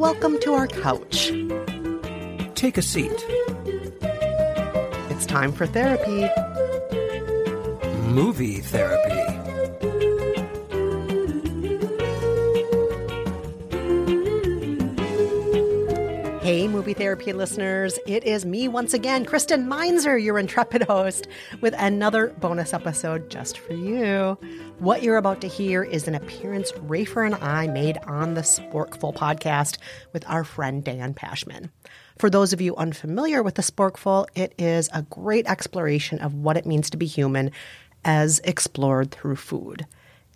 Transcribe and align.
Welcome 0.00 0.40
to 0.40 0.54
our 0.54 0.66
couch. 0.66 1.30
Take 2.54 2.78
a 2.78 2.82
seat. 2.82 3.12
It's 5.10 5.26
time 5.26 5.52
for 5.52 5.66
therapy. 5.66 6.26
Movie 8.08 8.60
therapy. 8.60 9.19
Movie 16.80 16.94
therapy 16.94 17.34
listeners. 17.34 17.98
It 18.06 18.24
is 18.24 18.46
me 18.46 18.66
once 18.66 18.94
again, 18.94 19.26
Kristen 19.26 19.68
Meinzer, 19.68 20.16
your 20.16 20.38
intrepid 20.38 20.84
host, 20.84 21.26
with 21.60 21.74
another 21.76 22.28
bonus 22.40 22.72
episode 22.72 23.28
just 23.28 23.58
for 23.58 23.74
you. 23.74 24.38
What 24.78 25.02
you're 25.02 25.18
about 25.18 25.42
to 25.42 25.46
hear 25.46 25.84
is 25.84 26.08
an 26.08 26.14
appearance 26.14 26.72
Rafer 26.72 27.26
and 27.26 27.34
I 27.34 27.66
made 27.66 27.98
on 28.06 28.32
the 28.32 28.40
Sporkful 28.40 29.14
podcast 29.14 29.76
with 30.14 30.24
our 30.26 30.42
friend 30.42 30.82
Dan 30.82 31.12
Pashman. 31.12 31.68
For 32.18 32.30
those 32.30 32.54
of 32.54 32.62
you 32.62 32.74
unfamiliar 32.76 33.42
with 33.42 33.56
the 33.56 33.62
Sporkful, 33.62 34.26
it 34.34 34.54
is 34.56 34.88
a 34.94 35.02
great 35.02 35.46
exploration 35.46 36.18
of 36.20 36.32
what 36.32 36.56
it 36.56 36.64
means 36.64 36.88
to 36.88 36.96
be 36.96 37.04
human 37.04 37.50
as 38.06 38.40
explored 38.42 39.10
through 39.10 39.36
food. 39.36 39.84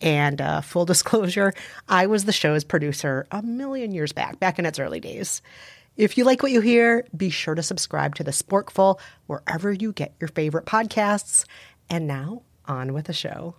And 0.03 0.43
uh, 0.43 0.61
full 0.61 0.85
disclosure, 0.85 1.55
I 1.89 2.05
was 2.05 2.27
the 2.27 2.33
show's 2.33 2.65
producer 2.65 3.27
a 3.31 3.41
million 3.41 3.93
years 3.93 4.13
back, 4.13 4.39
back 4.41 4.59
in 4.59 4.67
its 4.67 4.79
early 4.79 5.01
days. 5.01 5.41
If 5.97 6.19
you 6.19 6.25
like 6.25 6.43
what 6.43 6.53
you 6.53 6.61
hear, 6.61 7.07
be 7.17 7.31
sure 7.31 7.55
to 7.55 7.63
subscribe 7.63 8.17
to 8.17 8.25
the 8.25 8.33
Sporkful 8.33 8.99
wherever 9.27 9.73
you 9.73 9.93
get 9.93 10.15
your 10.21 10.29
favorite 10.29 10.67
podcasts. 10.67 11.45
And 11.89 12.07
now, 12.07 12.43
on 12.67 12.93
with 12.93 13.07
the 13.07 13.13
show. 13.13 13.55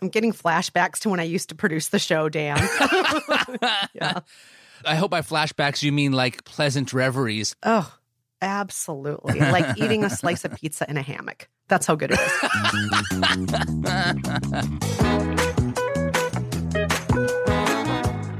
I'm 0.00 0.08
getting 0.08 0.32
flashbacks 0.32 0.98
to 1.00 1.10
when 1.10 1.20
I 1.20 1.24
used 1.24 1.50
to 1.50 1.54
produce 1.54 1.88
the 1.88 2.00
show, 2.00 2.28
Dan. 2.28 2.58
yeah. 3.94 4.20
I 4.84 4.96
hope 4.96 5.12
by 5.12 5.20
flashbacks 5.20 5.84
you 5.84 5.92
mean 5.92 6.10
like 6.10 6.44
pleasant 6.44 6.92
reveries. 6.92 7.54
Oh, 7.62 7.94
absolutely. 8.40 9.38
Like 9.38 9.78
eating 9.82 10.02
a 10.02 10.10
slice 10.10 10.44
of 10.44 10.56
pizza 10.56 10.90
in 10.90 10.96
a 10.96 11.02
hammock. 11.02 11.48
That's 11.68 11.86
how 11.86 11.94
good 11.94 12.10
it 12.12 12.18
is. 15.38 15.58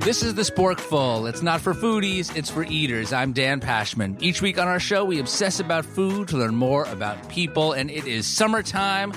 This 0.05 0.25
is 0.25 0.35
the 0.35 0.43
Sporkful. 0.43 1.29
It's 1.29 1.43
not 1.43 1.61
for 1.61 1.75
foodies, 1.75 2.37
it's 2.37 2.51
for 2.51 2.65
eaters. 2.65 3.13
I'm 3.13 3.33
Dan 3.33 3.61
Pashman. 3.61 4.21
Each 4.21 4.43
week 4.43 4.59
on 4.59 4.67
our 4.67 4.81
show, 4.81 5.05
we 5.05 5.21
obsess 5.21 5.61
about 5.61 5.85
food 5.85 6.27
to 6.29 6.37
learn 6.37 6.57
more 6.57 6.85
about 6.87 7.29
people, 7.29 7.73
and 7.73 7.89
it 7.89 8.09
is 8.09 8.27
summertime. 8.27 9.13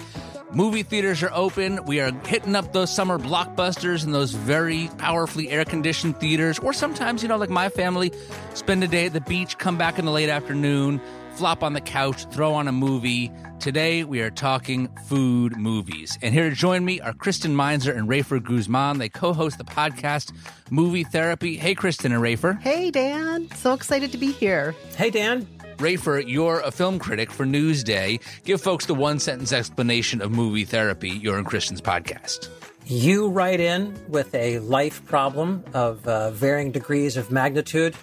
Movie 0.51 0.83
theaters 0.83 1.23
are 1.23 1.31
open. 1.33 1.83
We 1.85 2.01
are 2.01 2.11
hitting 2.27 2.55
up 2.55 2.71
those 2.71 2.93
summer 2.93 3.17
blockbusters 3.17 4.05
in 4.05 4.11
those 4.11 4.33
very 4.33 4.91
powerfully 4.99 5.49
air 5.49 5.65
conditioned 5.65 6.19
theaters. 6.19 6.59
Or 6.59 6.71
sometimes, 6.71 7.23
you 7.23 7.29
know, 7.29 7.37
like 7.37 7.49
my 7.49 7.69
family, 7.69 8.11
spend 8.53 8.83
a 8.83 8.87
day 8.87 9.07
at 9.07 9.13
the 9.13 9.21
beach, 9.21 9.57
come 9.57 9.79
back 9.79 9.97
in 9.97 10.05
the 10.05 10.11
late 10.11 10.29
afternoon, 10.29 11.01
flop 11.35 11.63
on 11.63 11.73
the 11.73 11.81
couch, 11.81 12.25
throw 12.31 12.53
on 12.53 12.67
a 12.67 12.71
movie. 12.71 13.31
Today, 13.59 14.03
we 14.03 14.21
are 14.21 14.29
talking 14.29 14.87
food 15.05 15.57
movies. 15.57 16.17
And 16.21 16.33
here 16.33 16.49
to 16.49 16.55
join 16.55 16.85
me 16.85 17.01
are 17.01 17.13
Kristen 17.13 17.55
Meinzer 17.55 17.91
and 17.91 18.07
Rafer 18.07 18.41
Guzman. 18.41 18.99
They 18.99 19.09
co 19.09 19.33
host 19.33 19.57
the 19.57 19.65
podcast 19.65 20.31
Movie 20.69 21.03
Therapy. 21.03 21.57
Hey, 21.57 21.75
Kristen 21.75 22.13
and 22.13 22.23
Rafer. 22.23 22.59
Hey, 22.61 22.89
Dan. 22.89 23.49
So 23.51 23.73
excited 23.73 24.11
to 24.13 24.17
be 24.17 24.31
here. 24.31 24.75
Hey, 24.95 25.09
Dan. 25.09 25.45
Rafer, 25.77 26.23
you're 26.25 26.61
a 26.61 26.71
film 26.71 26.99
critic 26.99 27.29
for 27.29 27.45
Newsday. 27.45 28.21
Give 28.45 28.61
folks 28.61 28.85
the 28.85 28.95
one 28.95 29.19
sentence 29.19 29.51
explanation 29.51 30.21
of 30.21 30.31
movie 30.31 30.63
therapy, 30.63 31.09
your 31.09 31.37
and 31.37 31.45
Kristen's 31.45 31.81
podcast. 31.81 32.49
You 32.85 33.27
write 33.29 33.59
in 33.59 33.93
with 34.07 34.33
a 34.35 34.59
life 34.59 35.03
problem 35.05 35.65
of 35.73 36.07
uh, 36.07 36.31
varying 36.31 36.71
degrees 36.71 37.17
of 37.17 37.29
magnitude. 37.31 37.95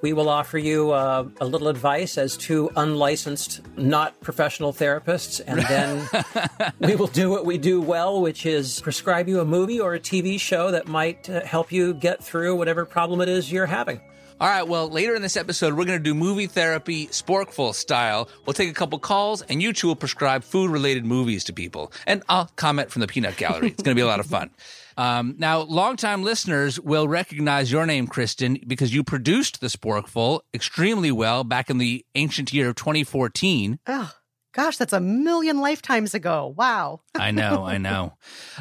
We 0.00 0.12
will 0.12 0.28
offer 0.28 0.58
you 0.58 0.92
uh, 0.92 1.28
a 1.40 1.44
little 1.44 1.66
advice 1.66 2.18
as 2.18 2.36
two 2.36 2.70
unlicensed, 2.76 3.62
not 3.76 4.18
professional 4.20 4.72
therapists, 4.72 5.40
and 5.44 5.60
then 5.62 6.72
we 6.78 6.94
will 6.94 7.08
do 7.08 7.30
what 7.30 7.44
we 7.44 7.58
do 7.58 7.80
well, 7.80 8.20
which 8.20 8.46
is 8.46 8.80
prescribe 8.80 9.28
you 9.28 9.40
a 9.40 9.44
movie 9.44 9.80
or 9.80 9.94
a 9.94 10.00
TV 10.00 10.38
show 10.38 10.70
that 10.70 10.86
might 10.86 11.28
uh, 11.28 11.44
help 11.44 11.72
you 11.72 11.94
get 11.94 12.22
through 12.22 12.54
whatever 12.54 12.84
problem 12.84 13.20
it 13.20 13.28
is 13.28 13.50
you're 13.50 13.66
having. 13.66 14.00
All 14.40 14.48
right, 14.48 14.62
well, 14.62 14.88
later 14.88 15.16
in 15.16 15.22
this 15.22 15.36
episode, 15.36 15.74
we're 15.74 15.84
going 15.84 15.98
to 15.98 16.02
do 16.02 16.14
movie 16.14 16.46
therapy 16.46 17.08
sporkful 17.08 17.74
style. 17.74 18.28
We'll 18.46 18.54
take 18.54 18.70
a 18.70 18.74
couple 18.74 19.00
calls, 19.00 19.42
and 19.42 19.60
you 19.60 19.72
two 19.72 19.88
will 19.88 19.96
prescribe 19.96 20.44
food 20.44 20.70
related 20.70 21.04
movies 21.04 21.42
to 21.44 21.52
people. 21.52 21.90
And 22.06 22.22
I'll 22.28 22.48
comment 22.54 22.92
from 22.92 23.00
the 23.00 23.08
peanut 23.08 23.36
gallery. 23.36 23.70
It's 23.70 23.82
going 23.82 23.96
to 23.96 23.98
be 23.98 24.04
a 24.04 24.06
lot 24.06 24.20
of 24.20 24.26
fun. 24.26 24.50
Um, 24.98 25.36
now, 25.38 25.60
longtime 25.60 26.24
listeners 26.24 26.80
will 26.80 27.06
recognize 27.06 27.70
your 27.70 27.86
name, 27.86 28.08
Kristen, 28.08 28.58
because 28.66 28.92
you 28.92 29.04
produced 29.04 29.60
the 29.60 29.68
Sporkful 29.68 30.40
extremely 30.52 31.12
well 31.12 31.44
back 31.44 31.70
in 31.70 31.78
the 31.78 32.04
ancient 32.16 32.52
year 32.52 32.70
of 32.70 32.74
2014. 32.74 33.78
Oh, 33.86 34.12
gosh, 34.58 34.76
that's 34.76 34.92
a 34.92 34.98
million 34.98 35.60
lifetimes 35.60 36.14
ago. 36.14 36.52
Wow. 36.56 37.00
I 37.14 37.30
know, 37.30 37.64
I 37.64 37.78
know. 37.78 38.14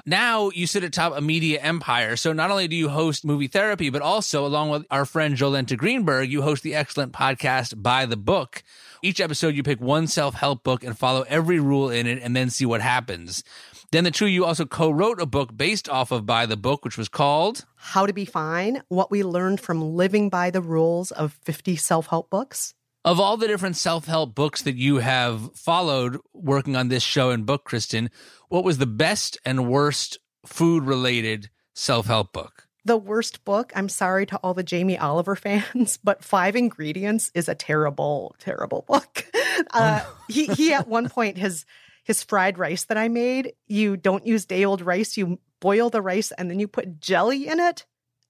Now 0.05 0.51
you 0.51 0.67
sit 0.67 0.83
atop 0.83 1.17
a 1.17 1.21
media 1.21 1.59
empire. 1.59 2.15
So 2.15 2.33
not 2.33 2.51
only 2.51 2.67
do 2.67 2.75
you 2.75 2.89
host 2.89 3.25
movie 3.25 3.47
therapy, 3.47 3.89
but 3.89 4.03
also, 4.03 4.45
along 4.45 4.69
with 4.69 4.85
our 4.91 5.05
friend 5.05 5.35
Jolenta 5.35 5.75
Greenberg, 5.75 6.31
you 6.31 6.43
host 6.43 6.61
the 6.61 6.75
excellent 6.75 7.13
podcast 7.13 7.81
By 7.81 8.05
the 8.05 8.15
Book. 8.15 8.61
Each 9.01 9.19
episode, 9.19 9.55
you 9.55 9.63
pick 9.63 9.81
one 9.81 10.05
self 10.05 10.35
help 10.35 10.63
book 10.63 10.83
and 10.83 10.95
follow 10.95 11.25
every 11.27 11.59
rule 11.59 11.89
in 11.89 12.05
it 12.05 12.21
and 12.21 12.35
then 12.35 12.51
see 12.51 12.65
what 12.67 12.81
happens. 12.81 13.43
Then 13.91 14.03
the 14.03 14.11
two 14.11 14.25
of 14.25 14.31
you 14.31 14.45
also 14.45 14.65
co 14.65 14.91
wrote 14.91 15.19
a 15.19 15.25
book 15.25 15.57
based 15.57 15.89
off 15.89 16.11
of 16.11 16.27
By 16.27 16.45
the 16.45 16.57
Book, 16.57 16.85
which 16.85 16.97
was 16.97 17.09
called 17.09 17.65
How 17.75 18.05
to 18.05 18.13
Be 18.13 18.25
Fine 18.25 18.83
What 18.89 19.09
We 19.09 19.23
Learned 19.23 19.61
from 19.61 19.95
Living 19.95 20.29
by 20.29 20.51
the 20.51 20.61
Rules 20.61 21.09
of 21.09 21.33
50 21.43 21.75
Self 21.75 22.05
Help 22.07 22.29
Books. 22.29 22.75
Of 23.07 23.21
all 23.21 23.37
the 23.37 23.47
different 23.47 23.77
self 23.77 24.05
help 24.05 24.35
books 24.35 24.63
that 24.63 24.75
you 24.75 24.97
have 24.97 25.55
followed 25.55 26.17
working 26.33 26.75
on 26.75 26.89
this 26.89 27.03
show 27.03 27.29
and 27.29 27.45
book, 27.45 27.63
Kristen, 27.63 28.09
what 28.49 28.65
was 28.65 28.79
the 28.79 28.85
best 28.85 29.37
and 29.45 29.69
worst 29.69 30.17
food 30.45 30.83
related 30.83 31.49
self 31.73 32.07
help 32.07 32.33
book? 32.33 32.67
The 32.83 32.97
worst 32.97 33.45
book, 33.45 33.71
I'm 33.73 33.87
sorry 33.87 34.25
to 34.25 34.35
all 34.43 34.53
the 34.53 34.61
Jamie 34.61 34.97
Oliver 34.97 35.35
fans, 35.37 35.97
but 36.03 36.21
Five 36.21 36.57
Ingredients 36.57 37.31
is 37.33 37.47
a 37.47 37.55
terrible, 37.55 38.35
terrible 38.39 38.83
book. 38.85 39.25
Uh, 39.73 40.01
oh. 40.03 40.17
he, 40.29 40.45
he 40.45 40.71
at 40.71 40.87
one 40.87 41.09
point 41.09 41.39
has 41.39 41.65
his 42.03 42.23
fried 42.23 42.59
rice 42.59 42.85
that 42.85 42.97
I 42.97 43.07
made, 43.07 43.53
you 43.65 43.97
don't 43.97 44.25
use 44.27 44.45
day 44.45 44.63
old 44.63 44.81
rice. 44.81 45.17
You 45.17 45.39
boil 45.59 45.89
the 45.89 46.01
rice 46.01 46.31
and 46.31 46.49
then 46.49 46.59
you 46.59 46.67
put 46.67 46.99
jelly 46.99 47.47
in 47.47 47.59
it. 47.59 47.85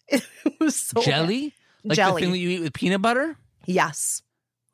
It 0.07 0.23
was 0.61 0.77
so 0.77 1.01
jelly, 1.01 1.49
bad. 1.83 1.89
like 1.89 1.95
jelly. 1.97 2.13
the 2.13 2.25
thing 2.25 2.31
that 2.31 2.37
you 2.37 2.49
eat 2.49 2.61
with 2.61 2.73
peanut 2.73 3.01
butter. 3.01 3.35
Yes. 3.65 4.21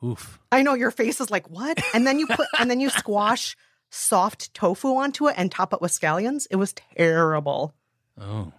Oof. 0.03 0.39
I 0.51 0.63
know 0.63 0.73
your 0.73 0.91
face 0.91 1.21
is 1.21 1.31
like 1.31 1.49
what, 1.49 1.81
and 1.93 2.05
then 2.05 2.19
you 2.19 2.27
put 2.27 2.47
and 2.59 2.69
then 2.69 2.79
you 2.79 2.89
squash 2.89 3.55
soft 3.89 4.53
tofu 4.53 4.95
onto 4.95 5.27
it 5.27 5.35
and 5.37 5.51
top 5.51 5.73
it 5.73 5.81
with 5.81 5.91
scallions. 5.91 6.47
It 6.51 6.57
was 6.57 6.73
terrible. 6.73 7.73
Oh. 8.19 8.51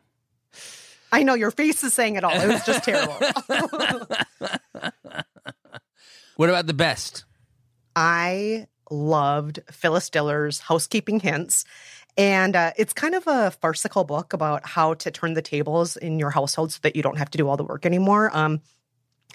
I 1.12 1.23
know 1.23 1.35
your 1.35 1.50
face 1.50 1.85
is 1.85 1.94
saying 1.94 2.17
it 2.17 2.25
all. 2.25 2.32
It 2.32 2.49
was 2.49 2.64
just 2.64 2.85
terrible. 2.85 3.14
what 6.37 6.49
about 6.49 6.67
the 6.67 6.75
best? 6.75 7.25
I 7.94 8.67
loved 8.91 9.61
Phyllis 9.70 10.11
Diller's 10.11 10.58
Housekeeping 10.58 11.20
Hints. 11.20 11.64
And 12.17 12.55
uh, 12.55 12.73
it's 12.76 12.93
kind 12.93 13.14
of 13.14 13.25
a 13.26 13.50
farcical 13.52 14.05
book 14.05 14.32
about 14.32 14.67
how 14.67 14.94
to 14.94 15.11
turn 15.11 15.35
the 15.35 15.43
tables 15.43 15.96
in 15.96 16.19
your 16.19 16.31
household 16.31 16.73
so 16.73 16.79
that 16.82 16.96
you 16.96 17.02
don't 17.02 17.19
have 17.19 17.31
to 17.31 17.38
do 17.38 17.49
all 17.49 17.56
the 17.56 17.64
work 17.64 17.87
anymore. 17.87 18.31
Um, 18.37 18.61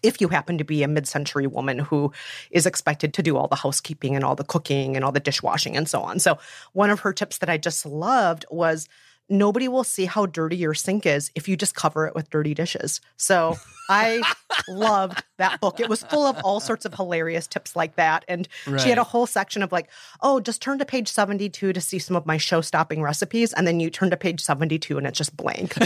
if 0.03 0.21
you 0.21 0.27
happen 0.27 0.57
to 0.57 0.63
be 0.63 0.83
a 0.83 0.87
mid 0.87 1.07
century 1.07 1.47
woman 1.47 1.79
who 1.79 2.11
is 2.51 2.65
expected 2.65 3.13
to 3.13 3.23
do 3.23 3.37
all 3.37 3.47
the 3.47 3.55
housekeeping 3.55 4.15
and 4.15 4.23
all 4.23 4.35
the 4.35 4.43
cooking 4.43 4.95
and 4.95 5.05
all 5.05 5.11
the 5.11 5.19
dishwashing 5.19 5.75
and 5.75 5.87
so 5.87 6.01
on. 6.01 6.19
So, 6.19 6.37
one 6.73 6.89
of 6.89 7.01
her 7.01 7.13
tips 7.13 7.39
that 7.39 7.49
I 7.49 7.57
just 7.57 7.85
loved 7.85 8.45
was 8.49 8.87
nobody 9.29 9.67
will 9.67 9.83
see 9.83 10.05
how 10.05 10.25
dirty 10.25 10.57
your 10.57 10.73
sink 10.73 11.05
is 11.05 11.31
if 11.35 11.47
you 11.47 11.55
just 11.55 11.75
cover 11.75 12.07
it 12.07 12.15
with 12.15 12.29
dirty 12.29 12.53
dishes. 12.53 12.99
So 13.17 13.55
I 13.89 14.21
loved 14.67 15.23
that 15.37 15.59
book. 15.61 15.79
It 15.79 15.89
was 15.89 16.03
full 16.03 16.25
of 16.25 16.37
all 16.43 16.59
sorts 16.59 16.85
of 16.85 16.93
hilarious 16.93 17.47
tips 17.47 17.75
like 17.75 17.95
that. 17.95 18.25
And 18.27 18.47
right. 18.67 18.79
she 18.79 18.89
had 18.89 18.97
a 18.97 19.03
whole 19.03 19.25
section 19.25 19.63
of 19.63 19.71
like, 19.71 19.89
oh, 20.21 20.39
just 20.39 20.61
turn 20.61 20.79
to 20.79 20.85
page 20.85 21.07
72 21.07 21.73
to 21.73 21.81
see 21.81 21.99
some 21.99 22.15
of 22.15 22.25
my 22.25 22.37
show 22.37 22.61
stopping 22.61 23.01
recipes. 23.01 23.53
And 23.53 23.65
then 23.65 23.79
you 23.79 23.89
turn 23.89 24.09
to 24.11 24.17
page 24.17 24.41
72 24.41 24.97
and 24.97 25.07
it's 25.07 25.17
just 25.17 25.35
blank. 25.35 25.75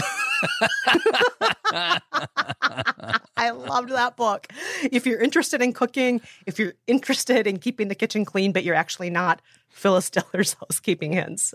I 3.36 3.50
loved 3.50 3.90
that 3.90 4.16
book. 4.16 4.48
If 4.90 5.06
you're 5.06 5.20
interested 5.20 5.60
in 5.62 5.72
cooking, 5.72 6.20
if 6.46 6.58
you're 6.58 6.74
interested 6.86 7.46
in 7.46 7.58
keeping 7.58 7.88
the 7.88 7.94
kitchen 7.94 8.24
clean, 8.24 8.52
but 8.52 8.64
you're 8.64 8.74
actually 8.74 9.10
not, 9.10 9.40
Phyllis 9.68 10.10
Diller's 10.10 10.54
Housekeeping 10.60 11.12
Hints. 11.12 11.54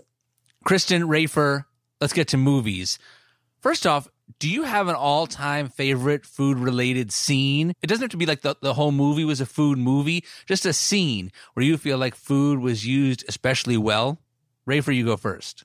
Kristen 0.64 1.02
Rafer, 1.02 1.64
let's 2.00 2.12
get 2.12 2.28
to 2.28 2.36
movies. 2.36 2.98
First 3.60 3.86
off, 3.86 4.08
do 4.38 4.48
you 4.48 4.62
have 4.62 4.88
an 4.88 4.94
all 4.94 5.26
time 5.26 5.68
favorite 5.68 6.24
food 6.24 6.58
related 6.58 7.12
scene? 7.12 7.74
It 7.82 7.88
doesn't 7.88 8.02
have 8.02 8.10
to 8.10 8.16
be 8.16 8.26
like 8.26 8.42
the, 8.42 8.56
the 8.60 8.74
whole 8.74 8.92
movie 8.92 9.24
was 9.24 9.40
a 9.40 9.46
food 9.46 9.78
movie, 9.78 10.24
just 10.46 10.64
a 10.64 10.72
scene 10.72 11.32
where 11.54 11.64
you 11.64 11.76
feel 11.76 11.98
like 11.98 12.14
food 12.14 12.60
was 12.60 12.86
used 12.86 13.24
especially 13.28 13.76
well. 13.76 14.18
Rafer, 14.66 14.94
you 14.94 15.04
go 15.04 15.16
first. 15.16 15.64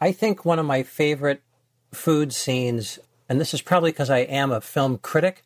I 0.00 0.12
think 0.12 0.44
one 0.44 0.58
of 0.58 0.66
my 0.66 0.82
favorite 0.82 1.42
food 1.92 2.32
scenes, 2.32 2.98
and 3.28 3.40
this 3.40 3.54
is 3.54 3.62
probably 3.62 3.92
because 3.92 4.10
I 4.10 4.20
am 4.20 4.50
a 4.50 4.60
film 4.60 4.98
critic, 4.98 5.44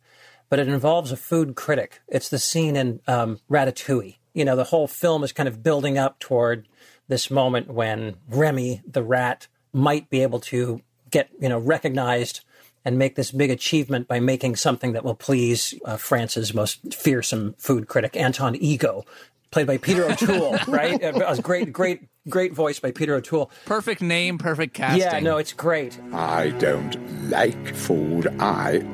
but 0.49 0.59
it 0.59 0.69
involves 0.69 1.13
a 1.13 1.17
food 1.17 1.57
critic. 1.57 2.01
It's 2.09 2.29
the 2.29 2.39
scene 2.39 2.77
in 2.77 3.01
um, 3.07 3.41
Ratatouille. 3.51 4.17
You 4.33 4.45
know, 4.45 4.57
the 4.57 4.65
whole 4.65 4.87
film 4.87 5.25
is 5.25 5.33
kind 5.33 5.49
of 5.49 5.63
building 5.63 5.99
up 5.99 6.19
toward 6.21 6.69
this 7.09 7.31
moment 7.31 7.69
when 7.69 8.17
Remy, 8.29 8.83
the 8.87 9.03
rat, 9.03 9.49
might 9.77 10.09
be 10.09 10.23
able 10.23 10.41
to 10.41 10.81
get 11.11 11.29
you 11.39 11.49
know 11.49 11.59
recognized 11.59 12.41
and 12.85 12.99
make 12.99 13.17
this 13.17 13.31
big 13.31 13.51
achievement 13.51 14.09
by 14.09 14.21
making 14.21 14.57
something 14.57 14.93
that 14.93 15.05
will 15.05 15.15
please 15.15 15.75
uh, 15.85 15.97
France's 15.97 16.55
most 16.55 16.95
fearsome 16.95 17.55
food 17.59 17.89
critic, 17.89 18.17
Anton 18.17 18.55
Ego, 18.55 19.05
played 19.51 19.67
by 19.67 19.77
Peter 19.77 20.09
O'Toole, 20.09 20.57
right? 20.69 21.03
It 21.03 21.17
was 21.17 21.41
great, 21.41 21.73
great, 21.73 22.03
great 22.29 22.55
voice 22.55 22.79
by 22.79 22.93
Peter 22.93 23.17
O'Toole. 23.17 23.51
Perfect 23.65 24.03
name, 24.03 24.39
perfect 24.39 24.73
casting. 24.75 25.01
Yeah, 25.01 25.19
no, 25.19 25.37
it's 25.37 25.53
great. 25.53 25.99
I 26.13 26.51
don't 26.51 26.97
like 27.29 27.75
food. 27.75 28.29
I 28.39 28.85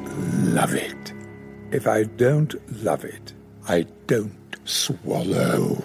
love 0.44 0.75
it. 0.75 1.12
If 1.70 1.87
I 1.87 2.05
don't 2.05 2.55
love 2.82 3.05
it, 3.05 3.34
I 3.69 3.87
don't 4.06 4.56
swallow. 4.64 5.84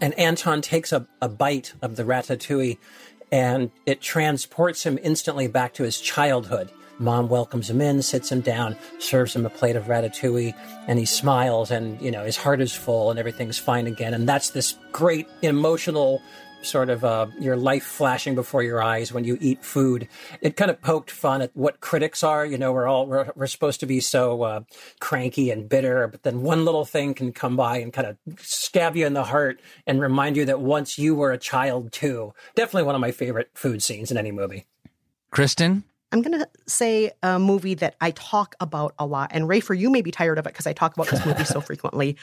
And 0.00 0.12
Anton 0.18 0.60
takes 0.60 0.90
a, 0.90 1.06
a 1.20 1.28
bite 1.28 1.74
of 1.80 1.94
the 1.94 2.02
ratatouille 2.02 2.78
and 3.32 3.70
it 3.86 4.00
transports 4.00 4.84
him 4.84 4.98
instantly 5.02 5.48
back 5.48 5.74
to 5.74 5.82
his 5.82 5.98
childhood. 6.00 6.70
Mom 6.98 7.28
welcomes 7.28 7.68
him 7.68 7.80
in, 7.80 8.02
sits 8.02 8.30
him 8.30 8.42
down, 8.42 8.76
serves 8.98 9.34
him 9.34 9.44
a 9.44 9.50
plate 9.50 9.74
of 9.74 9.86
ratatouille, 9.86 10.54
and 10.86 10.98
he 10.98 11.04
smiles, 11.04 11.70
and 11.70 12.00
you 12.00 12.10
know 12.10 12.22
his 12.22 12.36
heart 12.36 12.60
is 12.60 12.72
full, 12.72 13.10
and 13.10 13.18
everything's 13.18 13.58
fine 13.58 13.86
again. 13.86 14.14
And 14.14 14.28
that's 14.28 14.50
this 14.50 14.76
great 14.92 15.26
emotional 15.40 16.22
sort 16.62 16.90
of 16.90 17.04
uh, 17.04 17.26
your 17.38 17.56
life 17.56 17.84
flashing 17.84 18.34
before 18.34 18.62
your 18.62 18.82
eyes 18.82 19.12
when 19.12 19.24
you 19.24 19.38
eat 19.40 19.64
food. 19.64 20.08
It 20.40 20.56
kind 20.56 20.70
of 20.70 20.80
poked 20.80 21.10
fun 21.10 21.42
at 21.42 21.50
what 21.54 21.80
critics 21.80 22.22
are. 22.22 22.44
You 22.44 22.58
know, 22.58 22.72
we're 22.72 22.86
all 22.86 23.06
we're, 23.06 23.30
we're 23.34 23.46
supposed 23.46 23.80
to 23.80 23.86
be 23.86 24.00
so 24.00 24.42
uh, 24.42 24.60
cranky 25.00 25.50
and 25.50 25.68
bitter, 25.68 26.08
but 26.08 26.22
then 26.22 26.42
one 26.42 26.64
little 26.64 26.84
thing 26.84 27.14
can 27.14 27.32
come 27.32 27.56
by 27.56 27.78
and 27.78 27.92
kind 27.92 28.06
of 28.06 28.16
stab 28.38 28.96
you 28.96 29.06
in 29.06 29.14
the 29.14 29.24
heart 29.24 29.60
and 29.86 30.00
remind 30.00 30.36
you 30.36 30.44
that 30.46 30.60
once 30.60 30.98
you 30.98 31.14
were 31.14 31.32
a 31.32 31.38
child 31.38 31.92
too. 31.92 32.34
Definitely 32.54 32.84
one 32.84 32.94
of 32.94 33.00
my 33.00 33.10
favorite 33.10 33.50
food 33.54 33.82
scenes 33.82 34.10
in 34.10 34.16
any 34.16 34.32
movie. 34.32 34.66
Kristen. 35.30 35.84
I'm 36.12 36.20
going 36.20 36.38
to 36.38 36.46
say 36.66 37.10
a 37.22 37.38
movie 37.38 37.74
that 37.74 37.96
I 38.00 38.10
talk 38.10 38.54
about 38.60 38.94
a 38.98 39.06
lot. 39.06 39.30
And 39.32 39.46
Rafer, 39.46 39.76
you 39.76 39.88
may 39.88 40.02
be 40.02 40.10
tired 40.10 40.38
of 40.38 40.46
it 40.46 40.52
because 40.52 40.66
I 40.66 40.74
talk 40.74 40.94
about 40.94 41.08
this 41.08 41.24
movie 41.24 41.44
so 41.44 41.60
frequently. 41.62 42.18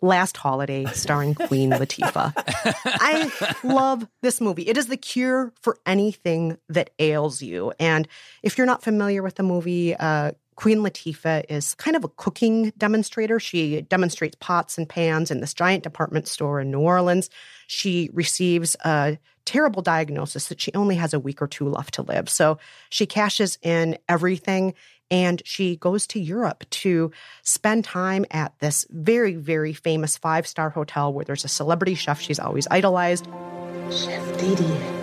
Last 0.00 0.36
Holiday, 0.36 0.84
starring 0.86 1.34
Queen 1.34 1.70
Latifah. 1.70 2.32
I 2.84 3.58
love 3.64 4.06
this 4.22 4.40
movie. 4.40 4.62
It 4.68 4.76
is 4.76 4.86
the 4.86 4.96
cure 4.96 5.52
for 5.60 5.78
anything 5.86 6.58
that 6.68 6.90
ails 6.98 7.42
you. 7.42 7.72
And 7.80 8.06
if 8.42 8.56
you're 8.56 8.66
not 8.66 8.82
familiar 8.82 9.22
with 9.22 9.34
the 9.34 9.42
movie, 9.42 9.96
uh, 9.96 10.32
Queen 10.58 10.78
Latifah 10.78 11.44
is 11.48 11.74
kind 11.76 11.96
of 11.96 12.02
a 12.02 12.08
cooking 12.08 12.72
demonstrator. 12.76 13.38
She 13.38 13.82
demonstrates 13.82 14.36
pots 14.40 14.76
and 14.76 14.88
pans 14.88 15.30
in 15.30 15.40
this 15.40 15.54
giant 15.54 15.84
department 15.84 16.26
store 16.26 16.60
in 16.60 16.72
New 16.72 16.80
Orleans. 16.80 17.30
She 17.68 18.10
receives 18.12 18.74
a 18.84 19.18
terrible 19.44 19.82
diagnosis 19.82 20.48
that 20.48 20.60
she 20.60 20.74
only 20.74 20.96
has 20.96 21.14
a 21.14 21.20
week 21.20 21.40
or 21.40 21.46
two 21.46 21.68
left 21.68 21.94
to 21.94 22.02
live. 22.02 22.28
So 22.28 22.58
she 22.90 23.06
cashes 23.06 23.56
in 23.62 23.98
everything 24.08 24.74
and 25.10 25.42
she 25.44 25.76
goes 25.76 26.06
to 26.08 26.20
Europe 26.20 26.64
to 26.70 27.10
spend 27.42 27.84
time 27.84 28.24
at 28.30 28.52
this 28.60 28.86
very, 28.90 29.34
very 29.34 29.72
famous 29.72 30.16
five 30.16 30.46
star 30.46 30.70
hotel 30.70 31.12
where 31.12 31.24
there's 31.24 31.44
a 31.44 31.48
celebrity 31.48 31.94
chef 31.94 32.20
she's 32.20 32.38
always 32.38 32.66
idolized. 32.70 33.26
Chef 33.90 34.38
Didier. 34.38 34.94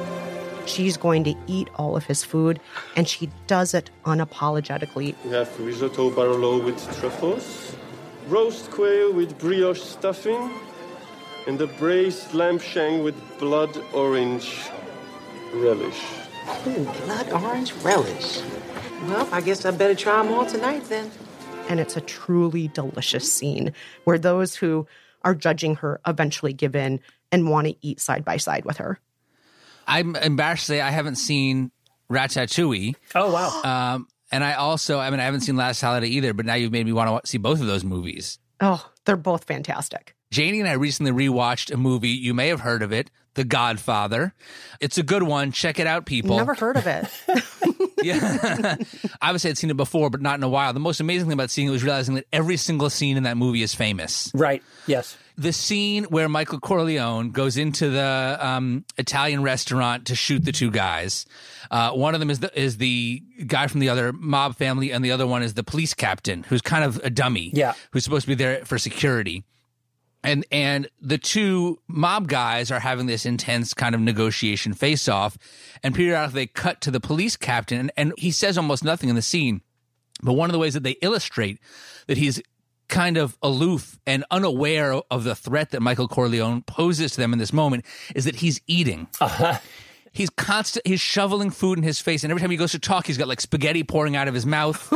She's 0.66 0.98
going 0.98 1.24
to 1.26 1.36
eat 1.48 1.70
all 1.76 1.96
of 1.96 2.06
his 2.06 2.24
food, 2.24 2.60
and 2.96 3.08
she 3.08 3.30
does 3.46 3.74
it 3.76 3.92
unapologetically. 4.04 5.16
We 5.24 5.32
have 5.32 5.60
risotto 5.60 6.10
barolo 6.10 6.64
with 6.64 6.80
truffles, 7.00 7.76
roast 8.28 8.72
quail 8.72 9.14
with 9.14 9.38
brioche 9.38 9.82
stuffing, 9.82 10.52
and 11.46 11.62
a 11.62 11.68
braised 11.68 12.34
lamb 12.34 12.58
shank 12.58 13.04
with 13.04 13.16
blood 13.38 13.78
orange 13.94 14.70
relish. 15.54 16.02
Ooh, 16.68 16.84
blood 17.06 17.32
orange 17.32 17.74
relish. 17.84 18.42
Well, 19.08 19.30
I 19.32 19.42
guess 19.42 19.66
I 19.66 19.72
better 19.72 19.94
try 19.94 20.22
them 20.24 20.34
all 20.34 20.46
tonight 20.46 20.84
then. 20.86 21.12
And 21.70 21.80
it's 21.80 21.96
a 21.96 22.02
truly 22.02 22.68
delicious 22.70 23.32
scene 23.32 23.72
where 24.04 24.18
those 24.18 24.56
who 24.56 24.88
are 25.24 25.36
judging 25.36 25.76
her 25.76 26.00
eventually 26.08 26.54
give 26.54 26.76
in 26.76 27.00
and 27.32 27.50
want 27.50 27.68
to 27.68 27.76
eat 27.82 28.00
side 28.00 28.26
by 28.26 28.38
side 28.38 28.66
with 28.66 28.78
her. 28.78 29.00
I'm 29.88 30.16
embarrassed 30.16 30.64
to 30.64 30.74
say 30.74 30.82
I 30.82 30.90
haven't 30.90 31.18
seen 31.18 31.72
Ratatouille. 32.10 32.96
Oh 33.14 33.32
wow! 33.32 33.62
Um, 33.64 34.08
and 34.32 34.44
I 34.44 34.54
also, 34.54 35.00
I 35.00 35.10
mean, 35.12 35.20
I 35.20 35.24
haven't 35.24 35.42
seen 35.42 35.56
Last 35.56 35.82
Holiday 35.82 36.08
either. 36.08 36.34
But 36.34 36.46
now 36.46 36.56
you've 36.56 36.72
made 36.72 36.86
me 36.86 36.92
want 36.92 37.24
to 37.24 37.30
see 37.30 37.38
both 37.38 37.62
of 37.62 37.68
those 37.68 37.84
movies. 37.84 38.40
Oh, 38.60 38.90
they're 39.06 39.18
both 39.18 39.44
fantastic. 39.44 40.16
Janie 40.32 40.60
and 40.60 40.70
I 40.70 40.74
recently 40.74 41.12
rewatched 41.12 41.72
a 41.72 41.78
movie. 41.78 42.10
You 42.10 42.34
may 42.34 42.48
have 42.48 42.62
heard 42.62 42.82
of 42.82 42.92
it, 42.92 43.12
The 43.36 43.44
Godfather. 43.44 44.34
It's 44.80 44.98
a 44.98 45.04
good 45.04 45.24
one. 45.24 45.52
Check 45.52 45.80
it 45.80 45.88
out, 45.88 46.06
people. 46.06 46.38
Never 46.38 46.56
heard 46.56 46.78
of 46.78 46.88
it. 46.88 47.08
yeah. 48.04 48.76
Obviously, 49.22 49.50
I'd 49.50 49.58
seen 49.58 49.70
it 49.70 49.78
before, 49.78 50.10
but 50.10 50.22
not 50.22 50.38
in 50.40 50.44
a 50.44 50.50
while. 50.50 50.74
The 50.74 50.80
most 50.80 51.00
amazing 51.00 51.28
thing 51.28 51.34
about 51.34 51.50
seeing 51.50 51.68
it 51.68 51.72
was 51.72 51.84
realizing 51.84 52.16
that 52.16 52.26
every 52.32 52.58
single 52.58 52.90
scene 52.90 53.18
in 53.18 53.24
that 53.24 53.38
movie 53.38 53.62
is 53.62 53.74
famous. 53.74 54.32
Right. 54.34 54.64
Yes. 54.88 55.18
The 55.38 55.52
scene 55.52 56.06
where 56.06 56.30
Michael 56.30 56.60
Corleone 56.60 57.32
goes 57.32 57.58
into 57.58 57.90
the 57.90 58.38
um, 58.40 58.86
Italian 58.98 59.44
restaurant 59.44 60.08
to 60.08 60.16
shoot 60.16 60.46
the 60.46 60.54
two 60.54 60.72
guys. 60.72 61.26
Uh, 61.70 61.92
one 61.92 62.14
of 62.14 62.22
them 62.22 62.30
is 62.30 62.40
the, 62.40 62.58
is 62.60 62.78
the 62.78 63.22
guy 63.46 63.68
from 63.68 63.82
the 63.82 63.90
other 63.90 64.14
mob 64.14 64.56
family, 64.56 64.92
and 64.92 65.04
the 65.04 65.12
other 65.12 65.28
one 65.28 65.44
is 65.44 65.54
the 65.54 65.64
police 65.64 65.94
captain, 65.94 66.44
who's 66.44 66.62
kind 66.62 66.86
of 66.86 66.98
a 67.04 67.10
dummy. 67.10 67.52
Yeah. 67.54 67.74
Who's 67.92 68.04
supposed 68.06 68.24
to 68.24 68.28
be 68.30 68.36
there 68.36 68.64
for 68.66 68.78
security 68.78 69.44
and 70.26 70.46
and 70.52 70.90
the 71.02 71.18
two 71.18 71.80
mob 71.88 72.28
guys 72.28 72.72
are 72.72 72.80
having 72.80 73.06
this 73.06 73.26
intense 73.26 73.74
kind 73.74 73.96
of 73.96 74.02
negotiation 74.02 74.74
face 74.74 75.08
off 75.08 75.38
and 75.84 75.96
periodically 75.96 76.42
they 76.42 76.48
cut 76.48 76.82
to 76.82 76.92
the 76.92 77.00
police 77.00 77.38
captain 77.38 77.80
and, 77.80 77.92
and 77.98 78.14
he 78.18 78.32
says 78.32 78.58
almost 78.58 78.84
nothing 78.84 79.10
in 79.10 79.16
the 79.16 79.22
scene 79.22 79.62
but 80.22 80.34
one 80.34 80.50
of 80.50 80.54
the 80.54 80.60
ways 80.60 80.74
that 80.74 80.84
they 80.84 80.98
illustrate 81.02 81.60
that 82.08 82.18
he's 82.18 82.42
kind 82.88 83.18
of 83.18 83.38
aloof 83.42 84.00
and 84.06 84.24
unaware 84.32 84.94
of 85.10 85.24
the 85.24 85.36
threat 85.36 85.72
that 85.72 85.82
Michael 85.82 86.08
Corleone 86.08 86.62
poses 86.62 87.12
to 87.12 87.18
them 87.18 87.34
in 87.34 87.40
this 87.40 87.54
moment 87.54 87.86
is 88.14 88.26
that 88.26 88.36
he's 88.36 88.62
eating. 88.68 89.08
Uh-huh. 89.20 89.58
He's 90.12 90.30
constant. 90.30 90.88
He's 90.88 91.02
shoveling 91.02 91.50
food 91.50 91.78
in 91.78 91.84
his 91.84 92.00
face, 92.00 92.24
and 92.24 92.32
every 92.32 92.40
time 92.40 92.52
he 92.52 92.58
goes 92.58 92.72
to 92.72 92.80
talk, 92.80 93.06
he's 93.06 93.18
got 93.18 93.28
like 93.28 93.42
spaghetti 93.42 93.84
pouring 93.84 94.16
out 94.16 94.28
of 94.28 94.34
his 94.34 94.46
mouth. 94.46 94.94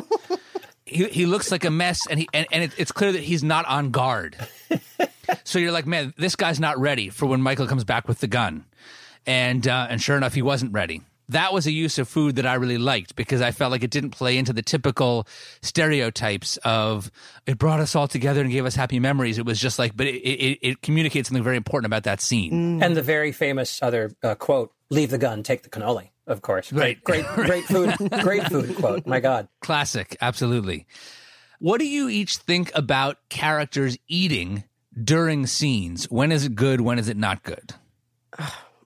he, 0.86 1.06
he 1.06 1.26
looks 1.26 1.52
like 1.52 1.66
a 1.66 1.72
mess, 1.72 2.00
and 2.10 2.20
he 2.20 2.30
and, 2.34 2.48
and 2.52 2.64
it, 2.64 2.72
it's 2.78 2.94
clear 2.94 3.12
that 3.12 3.22
he's 3.22 3.44
not 3.44 3.66
on 3.66 3.92
guard. 3.92 4.38
so 5.44 5.60
you're 5.60 5.72
like, 5.72 5.86
man, 5.88 6.14
this 6.18 6.36
guy's 6.36 6.60
not 6.60 6.80
ready 6.80 7.10
for 7.10 7.26
when 7.26 7.42
Michael 7.42 7.68
comes 7.68 7.84
back 7.84 8.08
with 8.08 8.20
the 8.20 8.28
gun, 8.28 8.66
and 9.26 9.68
uh, 9.68 9.88
and 9.90 10.02
sure 10.02 10.18
enough, 10.18 10.34
he 10.34 10.42
wasn't 10.42 10.74
ready. 10.74 11.02
that 11.30 11.54
was 11.54 11.68
a 11.68 11.72
use 11.72 12.00
of 12.00 12.08
food 12.10 12.38
that 12.38 12.46
I 12.48 12.56
really 12.56 12.80
liked 12.80 13.16
because 13.16 13.40
I 13.42 13.52
felt 13.52 13.72
like 13.72 13.84
it 13.84 13.92
didn't 13.92 14.12
play 14.12 14.38
into 14.38 14.52
the 14.52 14.64
typical 14.64 15.28
stereotypes 15.62 16.58
of 16.64 17.12
it 17.46 17.58
brought 17.58 17.80
us 17.80 17.96
all 17.96 18.08
together 18.08 18.42
and 18.42 18.52
gave 18.52 18.66
us 18.66 18.76
happy 18.76 19.00
memories. 19.00 19.38
It 19.38 19.46
was 19.46 19.60
just 19.60 19.78
like, 19.80 19.96
but 19.96 20.08
it, 20.08 20.16
it, 20.18 20.60
it 20.62 20.82
communicates 20.82 21.30
something 21.30 21.44
very 21.44 21.58
important 21.58 21.86
about 21.86 22.04
that 22.04 22.20
scene. 22.22 22.82
And 22.82 22.98
the 22.98 23.02
very 23.02 23.32
famous 23.32 23.82
other 23.82 24.12
uh, 24.24 24.36
quote: 24.36 24.72
"Leave 24.90 25.12
the 25.12 25.18
gun, 25.18 25.44
take 25.44 25.62
the 25.64 25.70
cannoli." 25.70 26.10
Of 26.28 26.42
course, 26.44 26.72
Right. 26.72 27.04
Great, 27.04 27.26
great, 27.26 27.48
great 27.48 27.66
food, 27.66 27.96
great 28.22 28.44
food 28.50 28.76
quote. 28.76 29.08
My 29.08 29.20
God. 29.20 29.48
Classic, 29.62 30.16
absolutely. 30.22 30.86
What 31.60 31.80
do 31.80 31.88
you 31.88 32.08
each 32.08 32.38
think 32.38 32.72
about 32.76 33.18
characters 33.30 33.98
eating 34.08 34.64
during 35.02 35.48
scenes? 35.48 36.06
When 36.06 36.32
is 36.32 36.46
it 36.46 36.56
good? 36.56 36.82
When 36.82 37.00
is 37.00 37.10
it 37.10 37.18
not 37.18 37.44
good? 37.44 37.74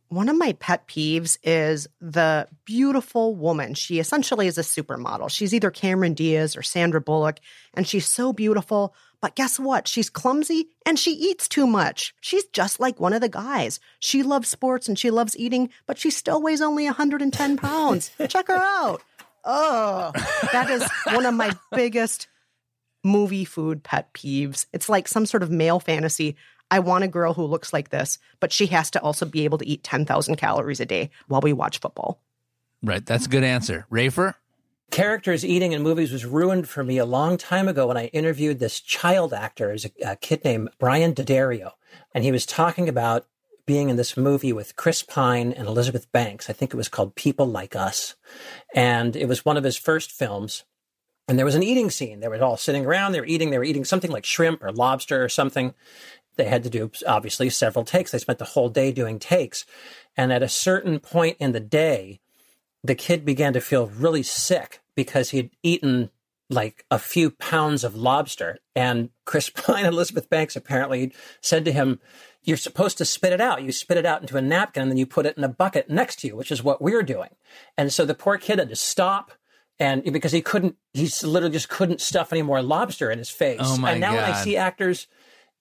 One 0.10 0.30
of 0.30 0.38
my 0.38 0.54
pet 0.54 0.88
peeves 0.88 1.40
is 1.42 1.88
the 2.00 2.48
beautiful 2.66 3.34
woman. 3.36 3.74
She 3.74 3.98
essentially 3.98 4.46
is 4.46 4.60
a 4.60 4.62
supermodel. 4.62 5.32
She's 5.32 5.56
either 5.56 5.72
Cameron 5.72 6.14
Diaz 6.14 6.56
or 6.56 6.62
Sandra 6.62 7.02
Bullock, 7.02 7.40
and 7.74 7.88
she's 7.88 8.06
so 8.06 8.32
beautiful. 8.32 8.94
But 9.22 9.36
guess 9.36 9.58
what? 9.60 9.88
She's 9.88 10.12
clumsy 10.12 10.68
and 10.86 11.00
she 11.00 11.12
eats 11.12 11.48
too 11.48 11.66
much. 11.66 12.14
She's 12.20 12.44
just 12.48 12.80
like 12.80 13.00
one 13.00 13.14
of 13.14 13.22
the 13.22 13.30
guys. 13.30 13.80
She 14.00 14.22
loves 14.22 14.50
sports 14.50 14.88
and 14.90 15.00
she 15.00 15.10
loves 15.10 15.36
eating, 15.38 15.70
but 15.88 15.98
she 15.98 16.12
still 16.12 16.42
weighs 16.42 16.62
only 16.62 16.86
110 16.86 17.58
pounds. 17.58 18.12
Check 18.28 18.50
her 18.50 18.54
out. 18.56 19.02
Oh, 19.46 20.12
that 20.52 20.70
is 20.70 20.84
one 21.14 21.26
of 21.26 21.34
my 21.34 21.56
biggest 21.72 22.28
movie 23.04 23.46
food 23.46 23.84
pet 23.84 24.14
peeves. 24.14 24.66
It's 24.74 24.90
like 24.90 25.08
some 25.08 25.26
sort 25.26 25.44
of 25.44 25.52
male 25.52 25.80
fantasy. 25.80 26.36
I 26.72 26.80
want 26.80 27.04
a 27.04 27.08
girl 27.08 27.34
who 27.34 27.44
looks 27.44 27.74
like 27.74 27.90
this, 27.90 28.18
but 28.40 28.52
she 28.52 28.68
has 28.68 28.90
to 28.92 29.02
also 29.02 29.26
be 29.26 29.44
able 29.46 29.58
to 29.60 29.68
eat 29.68 29.84
10,000 29.84 30.36
calories 30.38 30.80
a 30.80 30.86
day 30.86 31.12
while 31.28 31.42
we 31.42 31.54
watch 31.54 31.80
football. 31.80 32.22
Right, 32.82 33.06
that's 33.06 33.28
a 33.28 33.30
good 33.30 33.44
answer. 33.44 33.86
Rafer? 33.92 34.36
Characters 34.92 35.46
eating 35.46 35.72
in 35.72 35.82
movies 35.82 36.12
was 36.12 36.26
ruined 36.26 36.70
for 36.70 36.84
me 36.84 36.98
a 36.98 37.06
long 37.06 37.38
time 37.38 37.68
ago 37.68 37.88
when 37.88 37.98
I 37.98 38.08
interviewed 38.08 38.60
this 38.60 38.80
child 38.80 39.34
actor, 39.34 39.72
as 39.72 39.86
a, 39.86 40.12
a 40.12 40.16
kid 40.16 40.44
named 40.44 40.70
Brian 40.78 41.14
D'Addario, 41.14 41.72
and 42.14 42.24
he 42.24 42.32
was 42.32 42.46
talking 42.46 42.88
about 42.88 43.26
being 43.66 43.90
in 43.90 43.96
this 43.96 44.18
movie 44.18 44.54
with 44.54 44.76
Chris 44.76 45.02
Pine 45.02 45.54
and 45.54 45.68
Elizabeth 45.68 46.12
Banks. 46.12 46.50
I 46.50 46.54
think 46.54 46.74
it 46.74 46.78
was 46.78 46.90
called 46.90 47.16
People 47.16 47.48
Like 47.48 47.76
Us, 47.76 48.16
and 48.76 49.16
it 49.16 49.28
was 49.28 49.46
one 49.46 49.58
of 49.58 49.64
his 49.64 49.78
first 49.78 50.12
films. 50.12 50.64
And 51.28 51.38
there 51.38 51.46
was 51.46 51.56
an 51.56 51.64
eating 51.64 51.90
scene. 51.90 52.20
They 52.20 52.28
were 52.28 52.44
all 52.44 52.58
sitting 52.58 52.86
around. 52.86 53.12
They 53.12 53.22
were 53.22 53.26
eating. 53.26 53.50
They 53.50 53.58
were 53.58 53.64
eating 53.64 53.86
something 53.86 54.12
like 54.12 54.26
shrimp 54.26 54.62
or 54.64 54.72
lobster 54.72 55.24
or 55.24 55.30
something. 55.30 55.74
They 56.36 56.46
had 56.46 56.64
to 56.64 56.70
do 56.70 56.92
obviously 57.08 57.50
several 57.50 57.86
takes. 57.86 58.12
They 58.12 58.18
spent 58.18 58.40
the 58.40 58.46
whole 58.46 58.70
day 58.70 58.92
doing 58.92 59.20
takes, 59.20 59.66
and 60.18 60.34
at 60.34 60.44
a 60.44 60.50
certain 60.50 61.00
point 61.00 61.38
in 61.40 61.52
the 61.52 61.60
day, 61.60 62.20
the 62.84 62.96
kid 62.96 63.24
began 63.24 63.54
to 63.54 63.62
feel 63.62 63.88
really 63.88 64.24
sick 64.24 64.82
because 64.96 65.30
he'd 65.30 65.52
eaten 65.62 66.10
like 66.50 66.86
a 66.92 67.00
few 67.00 67.32
pounds 67.32 67.84
of 67.84 67.96
lobster. 67.96 68.60
And 68.76 69.10
Chris 69.26 69.50
Pine 69.54 69.86
and 69.86 69.94
Elizabeth 69.94 70.30
Banks 70.30 70.56
apparently 70.56 71.14
said 71.42 71.66
to 71.66 71.72
him, 71.72 72.00
You're 72.44 72.58
supposed 72.58 72.98
to 72.98 73.06
spit 73.06 73.34
it 73.34 73.42
out. 73.42 73.64
You 73.64 73.72
spit 73.72 73.98
it 73.98 74.06
out 74.06 74.22
into 74.22 74.38
a 74.38 74.42
napkin 74.42 74.84
and 74.84 74.92
then 74.92 74.98
you 74.98 75.06
put 75.06 75.26
it 75.26 75.38
in 75.38 75.44
a 75.44 75.50
bucket 75.50 75.90
next 75.90 76.20
to 76.20 76.28
you, 76.28 76.36
which 76.36 76.52
is 76.52 76.64
what 76.64 76.82
we're 76.82 77.04
doing. 77.04 77.30
And 77.78 77.92
so 77.92 78.06
the 78.06 78.14
poor 78.14 78.38
kid 78.38 78.60
had 78.60 78.70
to 78.70 78.76
stop. 78.76 79.32
And 79.80 80.04
because 80.14 80.32
he 80.32 80.42
couldn't, 80.42 80.76
he 80.94 81.10
literally 81.24 81.54
just 81.54 81.70
couldn't 81.70 82.00
stuff 82.00 82.32
any 82.32 82.42
more 82.42 82.62
lobster 82.62 83.10
in 83.12 83.18
his 83.18 83.30
face. 83.30 83.60
Oh, 83.62 83.78
my 83.78 83.92
and 83.92 84.02
now 84.02 84.16
when 84.16 84.24
I 84.24 84.34
see 84.34 84.56
actors 84.56 85.08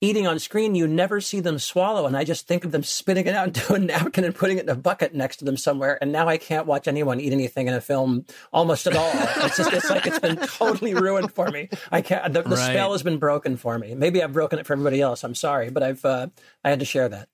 eating 0.03 0.27
on 0.27 0.39
screen, 0.39 0.75
you 0.75 0.87
never 0.87 1.21
see 1.21 1.41
them 1.41 1.59
swallow. 1.59 2.07
And 2.07 2.17
I 2.17 2.25
just 2.25 2.47
think 2.47 2.65
of 2.65 2.73
them 2.73 2.83
spitting 2.83 3.27
it 3.27 3.35
out 3.35 3.47
into 3.49 3.73
a 3.73 3.79
napkin 3.79 4.25
and 4.25 4.35
putting 4.35 4.59
it 4.59 4.65
in 4.65 4.69
a 4.69 4.75
bucket 4.75 5.15
next 5.15 5.37
to 5.39 5.45
them 5.45 5.57
somewhere. 5.57 5.97
And 6.03 6.13
now 6.13 6.29
I 6.29 6.37
can't 6.39 6.67
watch 6.67 6.89
anyone 6.89 7.21
eat 7.21 7.33
anything 7.33 7.69
in 7.69 7.75
a 7.75 7.81
film 7.81 8.27
almost 8.53 8.87
at 8.87 8.97
all. 8.97 9.11
It's 9.45 9.57
just, 9.57 9.73
it's 9.73 9.89
like 9.91 10.07
it's 10.07 10.19
been 10.19 10.37
totally 10.37 10.95
ruined 10.95 11.33
for 11.33 11.51
me. 11.51 11.69
I 11.91 12.03
can't, 12.03 12.33
the, 12.33 12.43
the 12.43 12.51
Right. 12.57 12.73
spell 12.73 12.93
has 12.93 13.03
been 13.03 13.19
broken 13.19 13.57
for 13.57 13.79
me. 13.79 13.95
Maybe 13.95 14.23
I've 14.23 14.33
broken 14.33 14.59
it 14.59 14.67
for 14.67 14.75
everybody 14.75 15.01
else. 15.01 15.25
I'm 15.25 15.35
sorry, 15.35 15.71
but 15.71 15.83
I've, 15.83 16.05
uh, 16.05 16.29
I 16.65 16.71
had 16.71 16.81
to 16.81 16.85
share 16.85 17.09
that. 17.09 17.29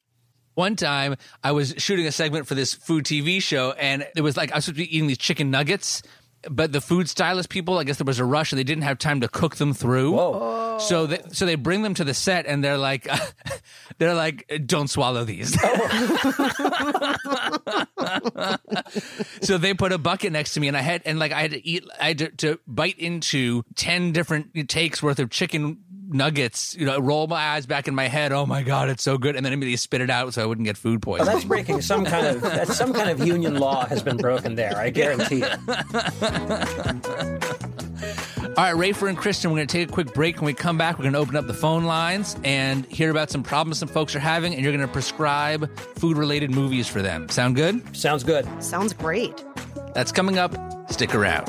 One 0.54 0.74
time 0.76 1.16
I 1.42 1.52
was 1.52 1.74
shooting 1.78 2.06
a 2.06 2.12
segment 2.12 2.46
for 2.46 2.54
this 2.54 2.74
food 2.74 3.04
TV 3.04 3.42
show 3.42 3.72
and 3.72 4.06
it 4.16 4.22
was 4.22 4.36
like 4.36 4.52
I 4.52 4.56
was 4.56 4.64
supposed 4.66 4.78
to 4.80 4.84
be 4.86 4.96
eating 4.96 5.06
these 5.08 5.18
chicken 5.18 5.50
nuggets, 5.50 6.02
but 6.48 6.72
the 6.72 6.80
food 6.80 7.08
stylist 7.08 7.48
people, 7.48 7.78
I 7.78 7.84
guess 7.84 7.98
there 7.98 8.04
was 8.04 8.18
a 8.18 8.24
rush 8.24 8.52
and 8.52 8.58
they 8.58 8.64
didn't 8.64 8.84
have 8.84 8.98
time 8.98 9.20
to 9.22 9.28
cook 9.28 9.56
them 9.56 9.74
through. 9.74 10.12
Whoa. 10.12 10.78
So 10.78 11.06
they, 11.06 11.20
so 11.32 11.46
they 11.46 11.56
bring 11.56 11.82
them 11.82 11.94
to 11.94 12.04
the 12.04 12.14
set 12.14 12.46
and 12.46 12.62
they're 12.62 12.78
like 12.78 13.08
they're 13.98 14.14
like 14.14 14.48
don't 14.66 14.88
swallow 14.88 15.24
these. 15.24 15.56
Oh. 15.60 17.16
so 19.42 19.58
they 19.58 19.74
put 19.74 19.92
a 19.92 19.98
bucket 19.98 20.32
next 20.32 20.54
to 20.54 20.60
me 20.60 20.68
and 20.68 20.76
I 20.76 20.82
had 20.82 21.02
and 21.04 21.18
like 21.18 21.32
I 21.32 21.42
had 21.42 21.50
to 21.52 21.66
eat 21.66 21.84
I 22.00 22.08
had 22.08 22.18
to, 22.18 22.28
to 22.28 22.60
bite 22.66 22.98
into 22.98 23.64
10 23.74 24.12
different 24.12 24.68
takes 24.68 25.02
worth 25.02 25.18
of 25.18 25.30
chicken 25.30 25.78
nuggets, 26.08 26.74
you 26.78 26.86
know, 26.86 26.98
roll 26.98 27.26
my 27.26 27.50
eyes 27.50 27.66
back 27.66 27.88
in 27.88 27.94
my 27.94 28.08
head. 28.08 28.32
Oh 28.32 28.46
my 28.46 28.62
god, 28.62 28.88
it's 28.88 29.02
so 29.02 29.18
good 29.18 29.36
and 29.36 29.44
then 29.44 29.52
immediately 29.52 29.76
spit 29.76 30.00
it 30.00 30.10
out 30.10 30.34
so 30.34 30.42
I 30.42 30.46
wouldn't 30.46 30.66
get 30.66 30.76
food 30.76 31.02
oh, 31.06 31.10
Well, 31.10 31.18
poisoning. 31.18 31.34
that's 31.34 31.44
breaking 31.46 31.80
some 31.82 32.04
kind 32.04 32.26
of, 32.26 32.40
that's 32.42 32.76
some 32.76 32.92
kind 32.92 33.10
of 33.10 33.26
union 33.26 33.58
law 33.58 33.86
has 33.86 34.02
been 34.02 34.16
broken 34.16 34.54
there. 34.54 34.76
I 34.76 34.90
guarantee 34.90 35.42
it. 35.44 35.58
All 38.56 38.64
right, 38.64 38.74
Rafer 38.74 39.08
and 39.08 39.16
Kristen, 39.16 39.52
we're 39.52 39.58
going 39.58 39.68
to 39.68 39.72
take 39.72 39.88
a 39.88 39.92
quick 39.92 40.12
break. 40.14 40.36
When 40.36 40.46
we 40.46 40.54
come 40.54 40.76
back, 40.76 40.98
we're 40.98 41.04
going 41.04 41.12
to 41.12 41.20
open 41.20 41.36
up 41.36 41.46
the 41.46 41.54
phone 41.54 41.84
lines 41.84 42.36
and 42.42 42.84
hear 42.86 43.10
about 43.10 43.30
some 43.30 43.44
problems 43.44 43.78
some 43.78 43.88
folks 43.88 44.16
are 44.16 44.20
having, 44.20 44.52
and 44.52 44.62
you're 44.64 44.72
going 44.72 44.84
to 44.84 44.92
prescribe 44.92 45.70
food 45.96 46.16
related 46.16 46.50
movies 46.50 46.88
for 46.88 47.00
them. 47.00 47.28
Sound 47.28 47.54
good? 47.54 47.96
Sounds 47.96 48.24
good. 48.24 48.48
Sounds 48.62 48.92
great. 48.92 49.44
That's 49.94 50.10
coming 50.10 50.38
up. 50.38 50.56
Stick 50.90 51.14
around. 51.14 51.48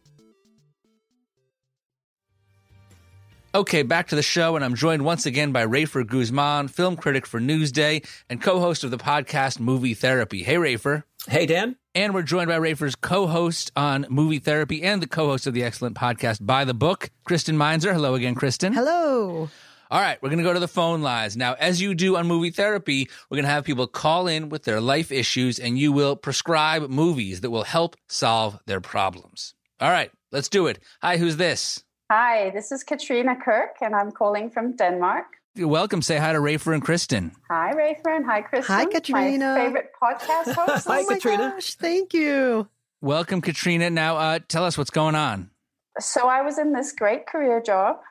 Okay, 3.53 3.83
back 3.83 4.07
to 4.07 4.15
the 4.15 4.23
show, 4.23 4.55
and 4.55 4.63
I'm 4.63 4.75
joined 4.75 5.03
once 5.03 5.25
again 5.25 5.51
by 5.51 5.65
Rafer 5.65 6.07
Guzman, 6.07 6.69
film 6.69 6.95
critic 6.95 7.27
for 7.27 7.37
Newsday 7.37 8.07
and 8.29 8.41
co-host 8.41 8.85
of 8.85 8.91
the 8.91 8.97
podcast 8.97 9.59
Movie 9.59 9.93
Therapy. 9.93 10.41
Hey, 10.41 10.55
Rafer. 10.55 11.03
Hey, 11.27 11.47
Dan. 11.47 11.75
And 11.93 12.13
we're 12.13 12.21
joined 12.21 12.47
by 12.47 12.57
Rafer's 12.57 12.95
co-host 12.95 13.73
on 13.75 14.05
Movie 14.09 14.39
Therapy 14.39 14.83
and 14.83 15.01
the 15.01 15.07
co-host 15.07 15.47
of 15.47 15.53
the 15.53 15.65
excellent 15.65 15.97
podcast 15.97 16.45
By 16.45 16.63
the 16.63 16.73
Book, 16.73 17.09
Kristen 17.25 17.57
Meinzer. 17.57 17.91
Hello 17.91 18.15
again, 18.15 18.35
Kristen. 18.35 18.71
Hello. 18.71 19.49
All 19.91 19.99
right, 19.99 20.17
we're 20.21 20.29
going 20.29 20.37
to 20.37 20.45
go 20.45 20.53
to 20.53 20.59
the 20.61 20.69
phone 20.69 21.01
lines. 21.01 21.35
Now, 21.35 21.55
as 21.55 21.81
you 21.81 21.93
do 21.93 22.15
on 22.15 22.27
movie 22.27 22.51
therapy, 22.51 23.09
we're 23.29 23.35
going 23.35 23.43
to 23.43 23.51
have 23.51 23.65
people 23.65 23.85
call 23.85 24.27
in 24.27 24.47
with 24.47 24.63
their 24.63 24.79
life 24.79 25.11
issues 25.11 25.59
and 25.59 25.77
you 25.77 25.91
will 25.91 26.15
prescribe 26.15 26.89
movies 26.89 27.41
that 27.41 27.51
will 27.51 27.65
help 27.65 27.97
solve 28.07 28.57
their 28.65 28.79
problems. 28.79 29.55
All 29.81 29.91
right, 29.91 30.09
let's 30.31 30.47
do 30.47 30.67
it. 30.67 30.79
Hi, 31.01 31.17
who's 31.17 31.35
this? 31.35 31.83
Hi, 32.13 32.49
this 32.49 32.73
is 32.73 32.83
Katrina 32.83 33.37
Kirk 33.37 33.77
and 33.81 33.95
I'm 33.95 34.11
calling 34.11 34.49
from 34.49 34.75
Denmark. 34.75 35.27
You're 35.55 35.69
welcome. 35.69 36.01
Say 36.01 36.17
hi 36.17 36.33
to 36.33 36.39
Rafer 36.39 36.73
and 36.73 36.83
Kristen. 36.83 37.31
Hi, 37.49 37.71
Rafer, 37.73 38.13
and 38.13 38.25
hi, 38.25 38.41
Kristen. 38.41 38.75
Hi, 38.75 38.83
Katrina. 38.83 39.55
My 39.55 39.61
favorite 39.63 39.91
podcast 40.03 40.53
host. 40.59 40.87
Hi, 40.87 40.99
oh 40.99 41.05
my 41.05 41.13
Katrina. 41.13 41.53
gosh, 41.55 41.75
thank 41.75 42.13
you. 42.13 42.67
Welcome, 42.99 43.39
Katrina. 43.39 43.89
Now, 43.89 44.17
uh, 44.17 44.39
tell 44.45 44.65
us 44.65 44.77
what's 44.77 44.89
going 44.89 45.15
on. 45.15 45.51
So 46.01 46.27
I 46.27 46.41
was 46.41 46.59
in 46.59 46.73
this 46.73 46.91
great 46.91 47.27
career 47.27 47.61
job 47.61 48.01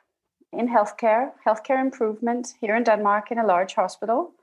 in 0.51 0.67
healthcare, 0.67 1.33
healthcare 1.45 1.79
improvement 1.79 2.55
here 2.59 2.75
in 2.75 2.83
Denmark 2.83 3.29
in 3.29 3.37
a 3.37 3.45
large 3.45 3.75
hospital. 3.75 4.33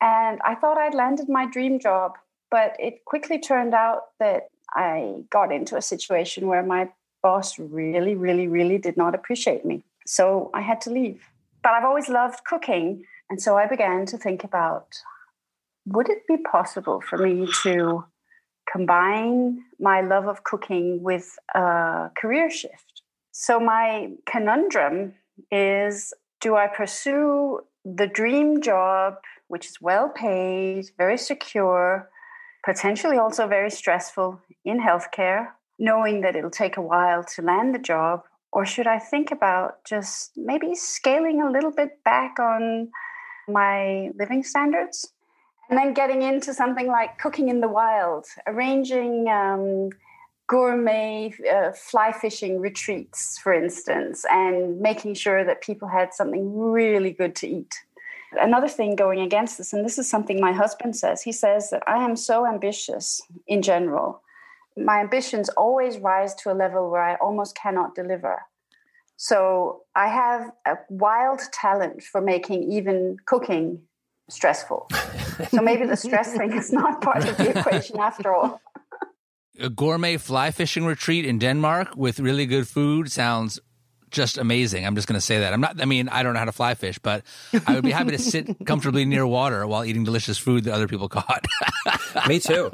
And 0.00 0.38
I 0.44 0.54
thought 0.54 0.78
I'd 0.78 0.94
landed 0.94 1.28
my 1.28 1.46
dream 1.46 1.80
job, 1.80 2.12
but 2.52 2.76
it 2.78 3.04
quickly 3.04 3.40
turned 3.40 3.74
out 3.74 4.02
that 4.20 4.42
I 4.72 5.24
got 5.28 5.50
into 5.50 5.76
a 5.76 5.82
situation 5.82 6.46
where 6.46 6.62
my 6.62 6.90
boss 7.26 7.58
really, 7.58 8.14
really, 8.14 8.48
really 8.56 8.78
did 8.86 8.96
not 8.96 9.12
appreciate 9.18 9.64
me. 9.70 9.76
So 10.16 10.24
I 10.60 10.62
had 10.70 10.80
to 10.82 10.90
leave. 10.98 11.20
But 11.62 11.72
I've 11.74 11.88
always 11.90 12.08
loved 12.08 12.40
cooking. 12.50 12.86
And 13.28 13.38
so 13.44 13.50
I 13.62 13.66
began 13.74 14.06
to 14.12 14.16
think 14.26 14.44
about 14.50 14.88
would 15.94 16.08
it 16.14 16.22
be 16.32 16.38
possible 16.56 16.98
for 17.08 17.16
me 17.26 17.34
to 17.62 18.04
combine 18.74 19.40
my 19.88 19.98
love 20.12 20.26
of 20.32 20.44
cooking 20.50 21.02
with 21.02 21.26
a 21.54 22.10
career 22.20 22.48
shift? 22.60 22.94
So 23.32 23.52
my 23.74 24.10
conundrum 24.32 25.14
is 25.50 26.14
do 26.40 26.50
I 26.64 26.66
pursue 26.80 27.60
the 28.00 28.08
dream 28.20 28.48
job, 28.70 29.14
which 29.52 29.66
is 29.70 29.76
well 29.80 30.08
paid, 30.08 30.82
very 30.96 31.18
secure, 31.18 32.08
potentially 32.64 33.18
also 33.24 33.46
very 33.58 33.72
stressful 33.80 34.28
in 34.64 34.76
healthcare, 34.88 35.42
knowing 35.78 36.22
that 36.22 36.36
it'll 36.36 36.50
take 36.50 36.76
a 36.76 36.82
while 36.82 37.24
to 37.34 37.42
land 37.42 37.74
the 37.74 37.78
job? 37.78 38.22
Or 38.52 38.64
should 38.64 38.86
I 38.86 38.98
think 38.98 39.32
about 39.32 39.84
just 39.84 40.32
maybe 40.36 40.74
scaling 40.74 41.42
a 41.42 41.50
little 41.50 41.70
bit 41.70 42.02
back 42.04 42.38
on 42.38 42.90
my 43.48 44.10
living 44.18 44.42
standards? 44.42 45.12
And 45.68 45.78
then 45.78 45.94
getting 45.94 46.22
into 46.22 46.54
something 46.54 46.86
like 46.86 47.18
cooking 47.18 47.48
in 47.48 47.60
the 47.60 47.68
wild, 47.68 48.26
arranging 48.46 49.28
um, 49.28 49.90
gourmet 50.46 51.34
uh, 51.52 51.72
fly 51.72 52.12
fishing 52.12 52.60
retreats, 52.60 53.38
for 53.38 53.52
instance, 53.52 54.24
and 54.30 54.80
making 54.80 55.14
sure 55.14 55.44
that 55.44 55.62
people 55.62 55.88
had 55.88 56.14
something 56.14 56.56
really 56.56 57.10
good 57.10 57.34
to 57.36 57.48
eat. 57.48 57.74
Another 58.40 58.68
thing 58.68 58.96
going 58.96 59.20
against 59.20 59.58
this, 59.58 59.72
and 59.72 59.84
this 59.84 59.98
is 59.98 60.08
something 60.08 60.40
my 60.40 60.52
husband 60.52 60.96
says, 60.96 61.22
he 61.22 61.32
says 61.32 61.70
that 61.70 61.82
I 61.86 62.04
am 62.04 62.16
so 62.16 62.46
ambitious 62.46 63.22
in 63.46 63.62
general. 63.62 64.22
My 64.76 65.00
ambitions 65.00 65.48
always 65.50 65.98
rise 65.98 66.34
to 66.36 66.52
a 66.52 66.54
level 66.54 66.90
where 66.90 67.02
I 67.02 67.14
almost 67.16 67.56
cannot 67.56 67.94
deliver. 67.94 68.42
So 69.16 69.82
I 69.94 70.08
have 70.08 70.50
a 70.66 70.76
wild 70.90 71.40
talent 71.52 72.02
for 72.02 72.20
making 72.20 72.70
even 72.70 73.16
cooking 73.24 73.82
stressful. 74.28 74.88
so 75.48 75.62
maybe 75.62 75.86
the 75.86 75.96
stress 75.96 76.36
thing 76.36 76.52
is 76.52 76.72
not 76.72 77.00
part 77.00 77.26
of 77.26 77.36
the 77.36 77.58
equation 77.58 77.98
after 77.98 78.34
all 78.34 78.60
a 79.60 79.70
gourmet 79.70 80.16
fly 80.16 80.50
fishing 80.50 80.84
retreat 80.84 81.24
in 81.24 81.38
Denmark 81.38 81.96
with 81.96 82.20
really 82.20 82.46
good 82.46 82.68
food 82.68 83.10
sounds 83.10 83.60
just 84.10 84.38
amazing. 84.38 84.86
I'm 84.86 84.94
just 84.94 85.08
going 85.08 85.16
to 85.18 85.24
say 85.24 85.40
that. 85.40 85.52
I'm 85.52 85.60
not, 85.60 85.80
I 85.80 85.84
mean, 85.84 86.08
I 86.08 86.22
don't 86.22 86.32
know 86.32 86.38
how 86.38 86.44
to 86.44 86.52
fly 86.52 86.74
fish, 86.74 86.98
but 86.98 87.24
I 87.66 87.74
would 87.74 87.84
be 87.84 87.90
happy 87.90 88.12
to 88.12 88.18
sit 88.18 88.56
comfortably 88.66 89.04
near 89.04 89.26
water 89.26 89.66
while 89.66 89.84
eating 89.84 90.04
delicious 90.04 90.38
food 90.38 90.64
that 90.64 90.74
other 90.74 90.88
people 90.88 91.08
caught. 91.08 91.44
Me 92.28 92.38
too. 92.38 92.70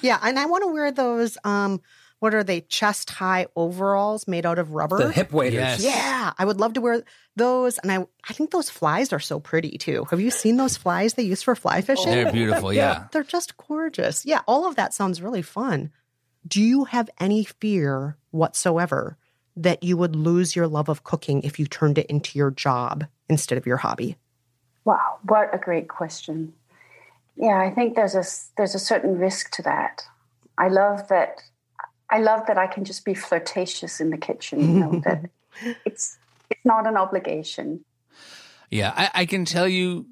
Yeah, 0.00 0.18
and 0.22 0.38
I 0.38 0.46
want 0.46 0.64
to 0.64 0.72
wear 0.72 0.90
those. 0.90 1.38
Um, 1.44 1.80
what 2.20 2.34
are 2.34 2.44
they? 2.44 2.62
Chest 2.62 3.10
high 3.10 3.46
overalls 3.54 4.26
made 4.26 4.46
out 4.46 4.58
of 4.58 4.72
rubber. 4.72 4.98
The 4.98 5.12
hip 5.12 5.32
waders. 5.32 5.54
Yes. 5.54 5.84
Yeah, 5.84 6.32
I 6.38 6.44
would 6.44 6.58
love 6.58 6.72
to 6.74 6.80
wear 6.80 7.02
those, 7.36 7.78
and 7.78 7.92
I 7.92 8.06
I 8.28 8.32
think 8.32 8.50
those 8.50 8.70
flies 8.70 9.12
are 9.12 9.20
so 9.20 9.40
pretty 9.40 9.76
too. 9.76 10.06
Have 10.10 10.20
you 10.20 10.30
seen 10.30 10.56
those 10.56 10.76
flies 10.76 11.14
they 11.14 11.22
use 11.22 11.42
for 11.42 11.54
fly 11.54 11.82
fishing? 11.82 12.10
They're 12.10 12.32
beautiful, 12.32 12.72
yeah. 12.72 13.08
They're 13.12 13.24
just 13.24 13.56
gorgeous. 13.56 14.24
Yeah, 14.24 14.40
all 14.46 14.66
of 14.66 14.76
that 14.76 14.94
sounds 14.94 15.20
really 15.20 15.42
fun. 15.42 15.90
Do 16.46 16.62
you 16.62 16.84
have 16.84 17.10
any 17.20 17.44
fear 17.44 18.16
whatsoever 18.30 19.18
that 19.56 19.82
you 19.82 19.96
would 19.96 20.16
lose 20.16 20.56
your 20.56 20.66
love 20.66 20.88
of 20.88 21.04
cooking 21.04 21.42
if 21.42 21.58
you 21.58 21.66
turned 21.66 21.98
it 21.98 22.06
into 22.06 22.38
your 22.38 22.50
job 22.50 23.04
instead 23.28 23.58
of 23.58 23.66
your 23.66 23.78
hobby? 23.78 24.16
Wow, 24.84 25.18
what 25.22 25.54
a 25.54 25.58
great 25.58 25.88
question. 25.88 26.52
Yeah, 27.36 27.58
I 27.58 27.70
think 27.70 27.96
there's 27.96 28.14
a 28.14 28.24
there's 28.56 28.74
a 28.74 28.78
certain 28.78 29.18
risk 29.18 29.50
to 29.52 29.62
that. 29.62 30.02
I 30.58 30.68
love 30.68 31.08
that 31.08 31.40
I 32.10 32.18
love 32.18 32.46
that 32.46 32.58
I 32.58 32.66
can 32.66 32.84
just 32.84 33.04
be 33.04 33.14
flirtatious 33.14 34.00
in 34.00 34.10
the 34.10 34.18
kitchen, 34.18 34.60
you 34.60 34.80
know, 34.80 35.02
that 35.04 35.30
it's 35.84 36.18
it's 36.50 36.64
not 36.64 36.86
an 36.86 36.96
obligation. 36.96 37.84
Yeah, 38.70 38.92
I, 38.96 39.10
I 39.14 39.26
can 39.26 39.44
tell 39.44 39.68
you, 39.68 40.06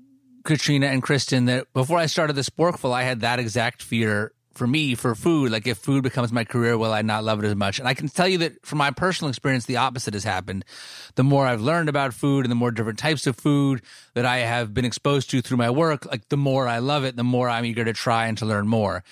Katrina 0.44 0.86
and 0.86 1.02
Kristen, 1.02 1.46
that 1.46 1.72
before 1.72 1.98
I 1.98 2.06
started 2.06 2.34
the 2.34 2.42
Sporkful, 2.42 2.92
I 2.92 3.02
had 3.02 3.20
that 3.20 3.38
exact 3.38 3.82
fear 3.82 4.32
for 4.54 4.66
me 4.66 4.94
for 4.94 5.14
food. 5.14 5.50
Like, 5.50 5.66
if 5.66 5.78
food 5.78 6.02
becomes 6.02 6.32
my 6.32 6.44
career, 6.44 6.76
will 6.76 6.92
I 6.92 7.02
not 7.02 7.24
love 7.24 7.42
it 7.42 7.46
as 7.46 7.54
much? 7.54 7.78
And 7.78 7.88
I 7.88 7.94
can 7.94 8.08
tell 8.08 8.28
you 8.28 8.38
that 8.38 8.64
from 8.64 8.78
my 8.78 8.90
personal 8.90 9.28
experience, 9.28 9.66
the 9.66 9.76
opposite 9.76 10.14
has 10.14 10.24
happened. 10.24 10.64
The 11.14 11.24
more 11.24 11.46
I've 11.46 11.60
learned 11.60 11.88
about 11.88 12.14
food 12.14 12.44
and 12.44 12.50
the 12.50 12.56
more 12.56 12.70
different 12.70 12.98
types 12.98 13.26
of 13.26 13.36
food 13.36 13.82
that 14.14 14.26
I 14.26 14.38
have 14.38 14.74
been 14.74 14.84
exposed 14.84 15.30
to 15.30 15.42
through 15.42 15.56
my 15.56 15.70
work, 15.70 16.06
like 16.06 16.28
the 16.28 16.36
more 16.36 16.68
I 16.68 16.78
love 16.78 17.04
it, 17.04 17.16
the 17.16 17.24
more 17.24 17.48
I'm 17.48 17.64
eager 17.64 17.84
to 17.84 17.92
try 17.92 18.26
and 18.26 18.38
to 18.38 18.46
learn 18.46 18.68
more. 18.68 19.04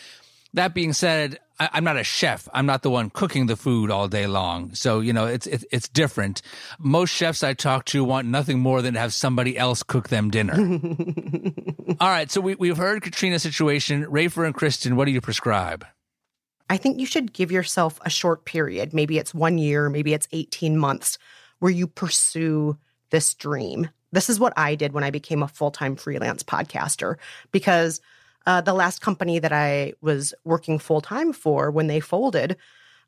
That 0.54 0.74
being 0.74 0.92
said, 0.92 1.38
I, 1.58 1.68
I'm 1.74 1.84
not 1.84 1.96
a 1.96 2.04
chef. 2.04 2.48
I'm 2.52 2.66
not 2.66 2.82
the 2.82 2.90
one 2.90 3.10
cooking 3.10 3.46
the 3.46 3.56
food 3.56 3.90
all 3.90 4.08
day 4.08 4.26
long. 4.26 4.74
So, 4.74 5.00
you 5.00 5.12
know, 5.12 5.26
it's, 5.26 5.46
it's, 5.46 5.64
it's 5.70 5.88
different. 5.88 6.42
Most 6.78 7.10
chefs 7.10 7.44
I 7.44 7.54
talk 7.54 7.84
to 7.86 8.02
want 8.02 8.26
nothing 8.26 8.58
more 8.58 8.82
than 8.82 8.94
to 8.94 9.00
have 9.00 9.14
somebody 9.14 9.56
else 9.56 9.82
cook 9.82 10.08
them 10.08 10.30
dinner. 10.30 10.54
all 12.00 12.08
right. 12.08 12.30
So 12.30 12.40
we, 12.40 12.54
we've 12.56 12.76
heard 12.76 13.02
Katrina's 13.02 13.42
situation. 13.42 14.06
Rafer 14.06 14.44
and 14.44 14.54
Kristen, 14.54 14.96
what 14.96 15.04
do 15.04 15.12
you 15.12 15.20
prescribe? 15.20 15.86
I 16.68 16.76
think 16.76 17.00
you 17.00 17.06
should 17.06 17.32
give 17.32 17.50
yourself 17.50 17.98
a 18.04 18.10
short 18.10 18.44
period. 18.44 18.94
Maybe 18.94 19.18
it's 19.18 19.34
one 19.34 19.58
year, 19.58 19.90
maybe 19.90 20.14
it's 20.14 20.28
18 20.32 20.78
months 20.78 21.18
where 21.58 21.72
you 21.72 21.86
pursue 21.86 22.78
this 23.10 23.34
dream. 23.34 23.90
This 24.12 24.30
is 24.30 24.40
what 24.40 24.52
I 24.56 24.76
did 24.76 24.92
when 24.92 25.04
I 25.04 25.10
became 25.10 25.42
a 25.42 25.48
full 25.48 25.70
time 25.70 25.96
freelance 25.96 26.42
podcaster 26.42 27.16
because 27.52 28.00
uh, 28.46 28.60
the 28.60 28.74
last 28.74 29.00
company 29.00 29.38
that 29.38 29.52
I 29.52 29.94
was 30.00 30.34
working 30.44 30.78
full 30.78 31.00
time 31.00 31.32
for, 31.32 31.70
when 31.70 31.86
they 31.86 32.00
folded, 32.00 32.56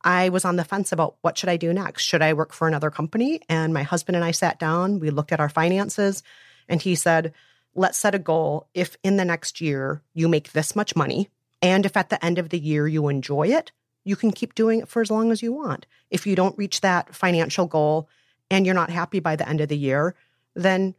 I 0.05 0.29
was 0.29 0.45
on 0.45 0.57
the 0.57 0.65
fence 0.65 0.93
about 0.93 1.17
what 1.23 1.39
should 1.39 1.49
I 1.49 1.57
do 1.57 1.73
next? 1.73 2.03
Should 2.03 2.23
I 2.23 2.33
work 2.33 2.53
for 2.53 2.69
another 2.69 2.91
company? 2.91 3.41
And 3.49 3.73
my 3.73 3.83
husband 3.83 4.17
and 4.17 4.25
I 4.25 4.33
sat 4.33 4.59
down, 4.59 4.99
we 4.99 5.11
looked 5.11 5.33
at 5.33 5.41
our 5.41 5.49
finances, 5.49 6.23
and 6.69 6.83
he 6.83 6.95
said, 6.95 7.33
Let's 7.75 7.97
set 7.97 8.15
a 8.15 8.19
goal. 8.19 8.69
If 8.75 8.97
in 9.03 9.17
the 9.17 9.25
next 9.25 9.61
year 9.61 10.03
you 10.13 10.29
make 10.29 10.53
this 10.53 10.77
much 10.77 10.95
money, 10.95 11.31
and 11.63 11.87
if 11.87 11.97
at 11.97 12.11
the 12.11 12.23
end 12.23 12.39
of 12.39 12.51
the 12.51 12.59
year 12.59 12.87
you 12.87 13.09
enjoy 13.09 13.49
it, 13.49 13.73
you 14.05 14.17
can 14.17 14.33
keep 14.33 14.55
doing 14.55 14.81
it 14.81 14.89
for 14.89 15.01
as 15.01 15.11
long 15.11 15.31
as 15.31 15.43
you 15.43 15.53
want. 15.53 15.87
If 16.11 16.27
you 16.27 16.37
don't 16.37 16.59
reach 16.59 16.81
that 16.83 17.15
financial 17.15 17.67
goal 17.67 18.09
and 18.51 18.67
you're 18.67 18.75
not 18.75 18.91
happy 18.91 19.21
by 19.21 19.37
the 19.37 19.49
end 19.49 19.61
of 19.61 19.69
the 19.69 19.79
year, 19.79 20.15
then 20.55 20.95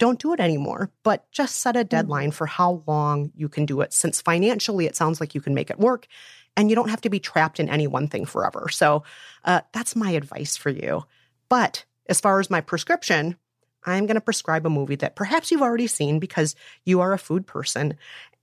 don't 0.00 0.18
do 0.18 0.32
it 0.32 0.40
anymore, 0.40 0.90
but 1.04 1.30
just 1.30 1.58
set 1.58 1.76
a 1.76 1.84
deadline 1.84 2.30
for 2.32 2.46
how 2.46 2.82
long 2.86 3.30
you 3.36 3.48
can 3.48 3.66
do 3.66 3.82
it. 3.82 3.92
Since 3.92 4.20
financially, 4.22 4.86
it 4.86 4.96
sounds 4.96 5.20
like 5.20 5.34
you 5.34 5.42
can 5.42 5.54
make 5.54 5.70
it 5.70 5.78
work 5.78 6.08
and 6.56 6.68
you 6.70 6.74
don't 6.74 6.88
have 6.88 7.02
to 7.02 7.10
be 7.10 7.20
trapped 7.20 7.60
in 7.60 7.68
any 7.68 7.86
one 7.86 8.08
thing 8.08 8.24
forever. 8.24 8.68
So 8.70 9.04
uh, 9.44 9.60
that's 9.72 9.94
my 9.94 10.12
advice 10.12 10.56
for 10.56 10.70
you. 10.70 11.04
But 11.50 11.84
as 12.08 12.18
far 12.18 12.40
as 12.40 12.50
my 12.50 12.62
prescription, 12.62 13.36
I'm 13.84 14.06
going 14.06 14.16
to 14.16 14.22
prescribe 14.22 14.66
a 14.66 14.70
movie 14.70 14.96
that 14.96 15.16
perhaps 15.16 15.50
you've 15.50 15.62
already 15.62 15.86
seen 15.86 16.18
because 16.18 16.56
you 16.84 17.00
are 17.00 17.12
a 17.12 17.18
food 17.18 17.46
person. 17.46 17.96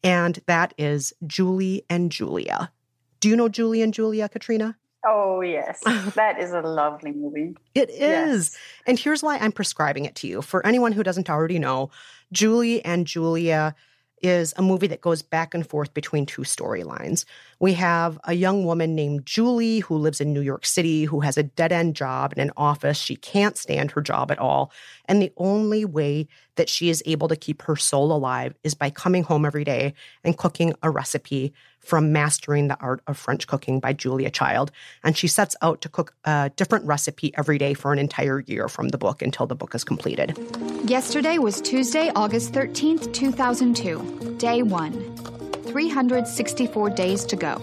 and 0.04 0.39
that 0.46 0.76
is 0.78 1.12
Julie 1.26 1.84
and 1.89 2.12
Julia. 2.12 2.72
Do 3.20 3.30
you 3.30 3.36
know 3.36 3.50
Julie 3.50 3.82
and 3.82 3.93
Julia, 3.93 4.30
Katrina? 4.30 4.78
Oh, 5.08 5.41
yes. 5.41 5.80
that 6.15 6.39
is 6.39 6.52
a 6.52 6.62
lovely 6.62 7.13
movie. 7.13 7.56
It 7.74 7.89
is. 7.89 8.00
Yes. 8.00 8.58
And 8.86 9.00
here's 9.00 9.24
why 9.24 9.38
I'm 9.38 9.54
prescribing 9.54 10.06
it 10.06 10.15
to 10.15 10.28
you. 10.28 10.41
For 10.41 10.65
anyone 10.65 10.91
who 10.91 11.02
doesn't 11.02 11.30
already 11.30 11.60
know, 11.60 11.91
Julie 12.34 12.84
and 12.84 13.08
Julia 13.08 13.74
is 14.22 14.54
a 14.58 14.62
movie 14.62 14.88
that 14.88 15.02
goes 15.02 15.22
back 15.22 15.54
and 15.54 15.67
forth 15.67 15.93
between 15.93 16.26
two 16.26 16.41
storylines. 16.41 17.24
We 17.60 17.74
have 17.74 18.20
a 18.24 18.34
young 18.34 18.65
woman 18.65 18.96
named 18.96 19.26
Julie 19.26 19.80
who 19.80 19.96
lives 19.96 20.20
in 20.20 20.34
New 20.34 20.41
York 20.41 20.65
City 20.65 21.04
who 21.06 21.20
has 21.20 21.38
a 21.38 21.43
dead 21.43 21.72
end 21.72 21.96
job 21.96 22.34
in 22.34 22.39
an 22.39 22.52
office. 22.58 22.98
She 22.98 23.15
can't 23.15 23.56
stand 23.58 23.91
her 23.91 24.02
job 24.02 24.32
at 24.32 24.39
all. 24.39 24.72
And 25.06 25.22
the 25.22 25.32
only 25.38 25.86
way 25.86 26.28
that 26.56 26.70
she 26.70 26.89
is 26.89 27.04
able 27.06 27.28
to 27.28 27.36
keep 27.36 27.62
her 27.63 27.76
soul 27.76 28.12
alive 28.12 28.56
is 28.63 28.74
by 28.74 28.89
coming 28.89 29.24
home 29.24 29.46
every 29.46 29.63
day 29.63 29.93
and 30.24 30.38
cooking 30.38 30.74
a 30.82 30.89
recipe 30.89 31.54
from 31.88 32.12
Mastering 32.12 32.67
the 32.67 32.78
Art 32.82 33.02
of 33.08 33.17
French 33.17 33.47
Cooking 33.47 33.80
by 33.80 33.93
Julia 33.93 34.30
Child. 34.30 34.71
And 35.06 35.17
she 35.17 35.30
sets 35.30 35.56
out 35.62 35.80
to 35.82 35.89
cook 35.89 36.13
a 36.26 36.52
different 36.58 36.86
recipe 36.86 37.34
every 37.38 37.58
day 37.58 37.73
for 37.73 37.93
an 37.93 38.00
entire 38.00 38.41
year 38.41 38.67
from 38.67 38.89
the 38.89 38.97
book 38.97 39.21
until 39.21 39.47
the 39.47 39.56
book 39.56 39.73
is 39.73 39.86
completed. 39.86 40.38
Yesterday 40.84 41.38
was 41.38 41.62
Tuesday, 41.62 42.12
August 42.13 42.52
13th, 42.52 43.13
2002, 43.13 44.36
day 44.38 44.63
one. 44.63 45.15
364 45.67 46.89
days 46.89 47.23
to 47.26 47.36
go. 47.38 47.62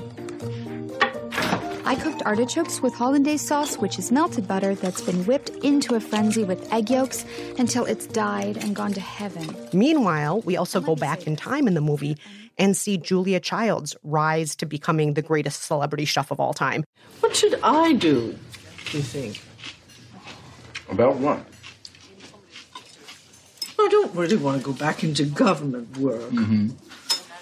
I 1.87 1.96
cooked 1.96 2.22
artichokes 2.24 2.80
with 2.80 2.94
hollandaise 2.94 3.42
sauce, 3.42 3.76
which 3.76 3.98
is 3.98 4.10
melted 4.10 4.48
butter 4.48 4.74
that's 4.74 5.02
been 5.02 5.26
whipped 5.26 5.50
into 5.62 5.94
a 5.94 6.00
frenzy 6.00 6.42
with 6.42 6.72
egg 6.72 6.88
yolks 6.88 7.26
until 7.58 7.84
it's 7.84 8.06
died 8.06 8.56
and 8.56 8.74
gone 8.74 8.94
to 8.94 9.00
heaven. 9.00 9.54
Meanwhile, 9.74 10.40
we 10.40 10.56
also 10.56 10.80
go 10.80 10.96
back 10.96 11.26
in 11.26 11.37
time 11.37 11.68
in 11.68 11.74
the 11.74 11.82
movie 11.82 12.16
and 12.58 12.76
see 12.76 12.96
Julia 12.96 13.40
Child's 13.40 13.96
rise 14.02 14.54
to 14.56 14.66
becoming 14.66 15.14
the 15.14 15.22
greatest 15.22 15.62
celebrity 15.62 16.04
chef 16.04 16.30
of 16.30 16.40
all 16.40 16.54
time. 16.54 16.84
What 17.20 17.34
should 17.36 17.58
I 17.62 17.92
do, 17.94 18.38
you 18.92 19.02
think? 19.02 19.42
About 20.88 21.16
what? 21.16 21.44
I 23.78 23.88
don't 23.88 24.14
really 24.14 24.36
want 24.36 24.58
to 24.58 24.64
go 24.64 24.72
back 24.72 25.02
into 25.02 25.24
government 25.24 25.96
work. 25.98 26.30
Mm-hmm. 26.30 26.68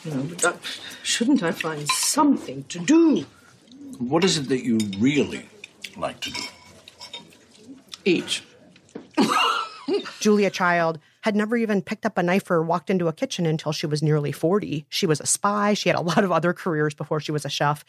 You 0.04 0.14
know, 0.14 0.34
but 0.42 0.58
shouldn't 1.02 1.42
I 1.42 1.52
find 1.52 1.88
something 1.88 2.64
to 2.64 2.78
do? 2.78 3.26
What 3.98 4.24
is 4.24 4.38
it 4.38 4.48
that 4.48 4.64
you 4.64 4.78
really 4.98 5.48
like 5.96 6.20
to 6.20 6.30
do? 6.32 6.42
Eat. 8.04 8.42
Julia 10.18 10.50
Child 10.50 10.98
had 11.22 11.36
never 11.36 11.56
even 11.56 11.82
picked 11.82 12.04
up 12.04 12.18
a 12.18 12.22
knife 12.22 12.50
or 12.50 12.62
walked 12.62 12.90
into 12.90 13.08
a 13.08 13.12
kitchen 13.12 13.46
until 13.46 13.72
she 13.72 13.86
was 13.86 14.02
nearly 14.02 14.32
40. 14.32 14.86
She 14.88 15.06
was 15.06 15.20
a 15.20 15.26
spy. 15.26 15.74
She 15.74 15.88
had 15.88 15.96
a 15.96 16.00
lot 16.02 16.24
of 16.24 16.32
other 16.32 16.52
careers 16.52 16.94
before 16.94 17.20
she 17.20 17.32
was 17.32 17.44
a 17.44 17.50
chef. 17.50 17.84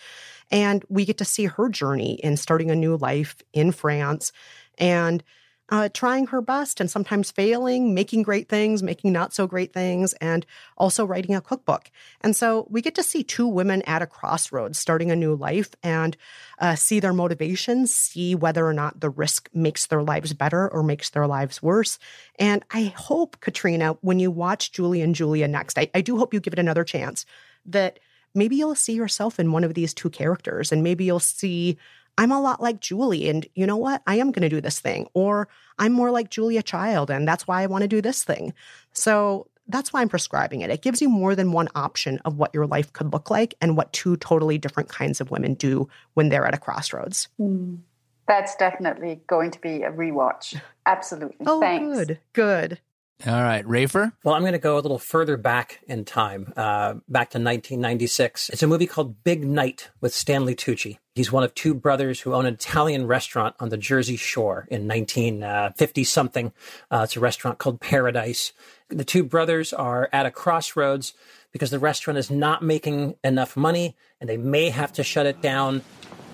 And 0.51 0.83
we 0.87 1.05
get 1.05 1.17
to 1.17 1.25
see 1.25 1.45
her 1.45 1.69
journey 1.69 2.13
in 2.23 2.37
starting 2.37 2.71
a 2.71 2.75
new 2.75 2.95
life 2.95 3.35
in 3.51 3.71
France. 3.71 4.31
And 4.77 5.23
uh, 5.69 5.89
trying 5.93 6.27
her 6.27 6.41
best 6.41 6.79
and 6.79 6.91
sometimes 6.91 7.31
failing, 7.31 7.93
making 7.93 8.21
great 8.23 8.49
things, 8.49 8.83
making 8.83 9.11
not 9.11 9.33
so 9.33 9.47
great 9.47 9.73
things, 9.73 10.13
and 10.13 10.45
also 10.77 11.05
writing 11.05 11.35
a 11.35 11.41
cookbook. 11.41 11.89
And 12.21 12.35
so 12.35 12.67
we 12.69 12.81
get 12.81 12.95
to 12.95 13.03
see 13.03 13.23
two 13.23 13.47
women 13.47 13.81
at 13.83 14.01
a 14.01 14.07
crossroads 14.07 14.77
starting 14.77 15.09
a 15.09 15.15
new 15.15 15.35
life 15.35 15.73
and 15.81 16.17
uh, 16.59 16.75
see 16.75 16.99
their 16.99 17.13
motivations, 17.13 17.93
see 17.93 18.35
whether 18.35 18.67
or 18.67 18.73
not 18.73 18.99
the 18.99 19.09
risk 19.09 19.49
makes 19.53 19.85
their 19.85 20.03
lives 20.03 20.33
better 20.33 20.69
or 20.69 20.83
makes 20.83 21.09
their 21.09 21.27
lives 21.27 21.63
worse. 21.63 21.97
And 22.37 22.63
I 22.71 22.93
hope, 22.95 23.39
Katrina, 23.39 23.97
when 24.01 24.19
you 24.19 24.31
watch 24.31 24.71
Julie 24.73 25.01
and 25.01 25.15
Julia 25.15 25.47
next, 25.47 25.77
I, 25.77 25.89
I 25.93 26.01
do 26.01 26.17
hope 26.17 26.33
you 26.33 26.39
give 26.39 26.53
it 26.53 26.59
another 26.59 26.83
chance, 26.83 27.25
that 27.65 27.99
maybe 28.35 28.55
you'll 28.55 28.75
see 28.75 28.93
yourself 28.93 29.39
in 29.39 29.51
one 29.51 29.63
of 29.63 29.73
these 29.73 29.93
two 29.93 30.09
characters 30.09 30.71
and 30.71 30.83
maybe 30.83 31.05
you'll 31.05 31.19
see 31.19 31.77
I'm 32.17 32.31
a 32.31 32.41
lot 32.41 32.61
like 32.61 32.79
Julie, 32.79 33.29
and 33.29 33.45
you 33.55 33.65
know 33.65 33.77
what? 33.77 34.01
I 34.05 34.15
am 34.15 34.31
going 34.31 34.47
to 34.47 34.55
do 34.55 34.61
this 34.61 34.79
thing. 34.79 35.07
Or 35.13 35.47
I'm 35.79 35.93
more 35.93 36.11
like 36.11 36.29
Julia 36.29 36.61
Child, 36.61 37.09
and 37.09 37.27
that's 37.27 37.47
why 37.47 37.61
I 37.61 37.67
want 37.67 37.81
to 37.83 37.87
do 37.87 38.01
this 38.01 38.23
thing. 38.23 38.53
So 38.91 39.47
that's 39.67 39.93
why 39.93 40.01
I'm 40.01 40.09
prescribing 40.09 40.61
it. 40.61 40.69
It 40.69 40.81
gives 40.81 41.01
you 41.01 41.09
more 41.09 41.35
than 41.35 41.51
one 41.51 41.69
option 41.75 42.19
of 42.25 42.37
what 42.37 42.53
your 42.53 42.67
life 42.67 42.91
could 42.93 43.13
look 43.13 43.29
like 43.29 43.55
and 43.61 43.77
what 43.77 43.93
two 43.93 44.17
totally 44.17 44.57
different 44.57 44.89
kinds 44.89 45.21
of 45.21 45.31
women 45.31 45.53
do 45.53 45.87
when 46.13 46.29
they're 46.29 46.45
at 46.45 46.53
a 46.53 46.59
crossroads. 46.59 47.29
Mm. 47.39 47.79
That's 48.27 48.55
definitely 48.55 49.21
going 49.27 49.51
to 49.51 49.59
be 49.59 49.83
a 49.83 49.91
rewatch. 49.91 50.59
Absolutely. 50.85 51.45
Oh, 51.45 51.59
Thanks. 51.59 51.97
good. 51.97 52.19
Good. 52.33 52.79
All 53.27 53.41
right, 53.41 53.65
Rafer? 53.65 54.11
Well, 54.23 54.33
I'm 54.33 54.41
going 54.41 54.53
to 54.53 54.59
go 54.59 54.77
a 54.77 54.81
little 54.81 54.99
further 54.99 55.37
back 55.37 55.79
in 55.87 56.03
time, 56.03 56.51
uh, 56.57 56.95
back 57.07 57.29
to 57.31 57.37
1996. 57.37 58.49
It's 58.49 58.63
a 58.63 58.67
movie 58.67 58.87
called 58.87 59.23
Big 59.23 59.45
Night 59.45 59.89
with 60.01 60.13
Stanley 60.13 60.55
Tucci. 60.55 60.97
He's 61.15 61.31
one 61.31 61.43
of 61.43 61.53
two 61.53 61.75
brothers 61.75 62.21
who 62.21 62.33
own 62.33 62.47
an 62.47 62.55
Italian 62.55 63.05
restaurant 63.05 63.55
on 63.59 63.69
the 63.69 63.77
Jersey 63.77 64.15
Shore 64.15 64.67
in 64.71 64.87
1950 64.87 66.03
something. 66.05 66.51
Uh, 66.89 67.01
it's 67.03 67.15
a 67.15 67.19
restaurant 67.19 67.59
called 67.59 67.79
Paradise. 67.79 68.51
The 68.87 69.03
two 69.03 69.23
brothers 69.23 69.73
are 69.73 70.09
at 70.11 70.25
a 70.25 70.31
crossroads 70.31 71.13
because 71.51 71.69
the 71.69 71.77
restaurant 71.77 72.17
is 72.17 72.31
not 72.31 72.63
making 72.63 73.15
enough 73.23 73.55
money 73.55 73.95
and 74.19 74.27
they 74.27 74.37
may 74.37 74.71
have 74.71 74.91
to 74.93 75.03
shut 75.03 75.27
it 75.27 75.39
down. 75.39 75.83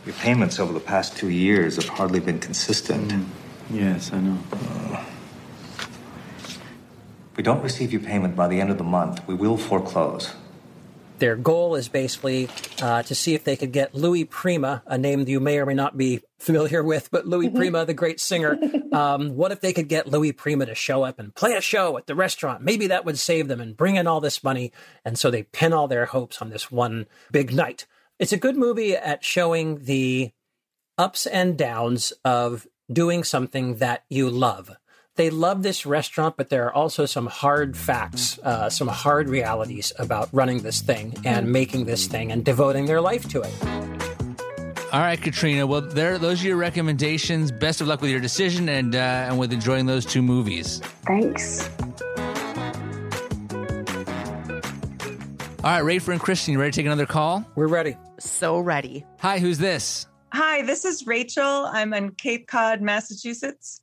Your 0.06 0.16
payments 0.16 0.60
over 0.60 0.72
the 0.72 0.80
past 0.80 1.18
two 1.18 1.30
years 1.30 1.76
have 1.76 1.90
hardly 1.90 2.22
been 2.22 2.40
consistent. 2.40 3.12
Mm. 3.12 3.26
Yes, 3.72 4.14
I 4.14 4.22
know. 4.22 4.38
Uh, 4.54 5.04
if 5.78 7.36
we 7.36 7.44
don't 7.44 7.62
receive 7.62 7.92
your 7.92 8.02
payment 8.02 8.38
by 8.38 8.48
the 8.48 8.62
end 8.62 8.70
of 8.70 8.78
the 8.78 8.86
month, 8.86 9.28
we 9.28 9.34
will 9.34 9.58
foreclose. 9.58 10.34
Their 11.20 11.36
goal 11.36 11.76
is 11.76 11.90
basically 11.90 12.50
uh, 12.82 13.04
to 13.04 13.14
see 13.14 13.36
if 13.36 13.44
they 13.44 13.56
could 13.56 13.72
get 13.72 13.94
Louis 13.94 14.26
Prima, 14.26 14.82
a 14.86 14.98
name 14.98 15.28
you 15.28 15.40
may 15.40 15.60
or 15.60 15.66
may 15.66 15.74
not 15.74 15.98
be 15.98 16.22
familiar 16.40 16.82
with, 16.82 17.12
but 17.12 17.28
Louis 17.28 17.50
Prima, 17.50 17.86
the 17.86 17.94
great 17.94 18.20
singer. 18.20 18.58
Um, 18.92 19.36
what 19.36 19.52
if 19.52 19.62
they 19.62 19.74
could 19.74 19.88
get 19.88 20.08
Louis 20.08 20.32
Prima 20.32 20.66
to 20.66 20.76
show 20.76 21.04
up 21.04 21.20
and 21.20 21.36
play 21.36 21.54
a 21.54 21.62
show 21.62 21.98
at 21.98 22.08
the 22.08 22.16
restaurant? 22.16 22.64
Maybe 22.64 22.88
that 22.88 23.06
would 23.06 23.20
save 23.20 23.48
them 23.48 23.62
and 23.62 23.78
bring 23.78 23.98
in 23.98 24.08
all 24.08 24.22
this 24.22 24.44
money. 24.44 24.72
And 25.06 25.20
so 25.20 25.30
they 25.30 25.44
pin 25.44 25.74
all 25.74 25.88
their 25.88 26.06
hopes 26.06 26.42
on 26.42 26.50
this 26.50 26.72
one 26.72 27.06
big 27.32 27.54
night. 27.54 27.86
It's 28.18 28.34
a 28.34 28.38
good 28.38 28.58
movie 28.58 28.96
at 28.96 29.24
showing 29.24 29.84
the 29.84 30.32
ups 30.98 31.26
and 31.26 31.58
downs 31.58 32.14
of 32.26 32.68
doing 32.92 33.24
something 33.24 33.76
that 33.76 34.06
you 34.10 34.30
love 34.30 34.72
they 35.20 35.30
love 35.30 35.64
this 35.64 35.86
restaurant, 35.86 36.38
but 36.38 36.48
there 36.48 36.66
are 36.66 36.74
also 36.74 37.06
some 37.06 37.28
hard 37.28 37.76
facts, 37.76 38.40
uh, 38.40 38.70
some 38.70 38.88
hard 38.88 39.28
realities 39.28 39.92
about 40.00 40.30
running 40.32 40.60
this 40.60 40.80
thing 40.80 41.14
and 41.26 41.52
making 41.52 41.84
this 41.84 42.08
thing 42.08 42.32
and 42.32 42.46
devoting 42.46 42.86
their 42.86 43.02
life 43.02 43.28
to 43.28 43.42
it. 43.42 43.54
All 44.94 45.02
right, 45.02 45.22
Katrina. 45.22 45.68
Well, 45.68 45.82
there, 45.82 46.18
those 46.18 46.42
are 46.42 46.48
your 46.48 46.56
recommendations. 46.56 47.52
Best 47.52 47.82
of 47.82 47.88
luck 47.88 48.00
with 48.00 48.12
your 48.12 48.22
decision 48.22 48.70
and 48.70 48.96
uh, 48.96 49.28
and 49.28 49.38
with 49.38 49.52
enjoying 49.52 49.88
those 49.88 50.06
two 50.06 50.22
movies. 50.22 50.80
Thanks. 51.06 51.70
All 55.66 55.84
right, 55.84 55.84
Rafer 55.84 56.14
and 56.14 56.22
Kristen, 56.22 56.54
you 56.54 56.62
ready 56.62 56.72
to 56.72 56.76
take 56.78 56.86
another 56.86 57.06
call? 57.06 57.46
We're 57.56 57.68
ready. 57.68 57.98
So 58.20 58.58
ready. 58.58 59.06
Hi, 59.20 59.40
who's 59.40 59.58
this? 59.58 60.08
Hi, 60.32 60.62
this 60.62 60.86
is 60.86 61.06
Rachel. 61.06 61.66
I'm 61.66 61.94
in 61.94 62.12
Cape 62.12 62.48
Cod, 62.48 62.82
Massachusetts. 62.82 63.82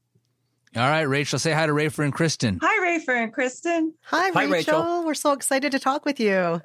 All 0.77 0.91
right, 0.91 1.09
Rachel, 1.09 1.39
say 1.39 1.53
hi 1.53 1.65
to 1.65 1.73
Rafer 1.73 2.05
and 2.05 2.13
Kristen. 2.13 2.59
Hi, 2.61 2.87
Rafer 2.87 3.17
and 3.17 3.33
Kristen. 3.33 3.95
Hi, 4.03 4.29
Hi, 4.29 4.45
Rachel. 4.45 4.79
Rachel. 4.79 5.07
We're 5.07 5.15
so 5.15 5.33
excited 5.33 5.73
to 5.73 5.79
talk 5.79 6.05
with 6.05 6.21
you. 6.21 6.61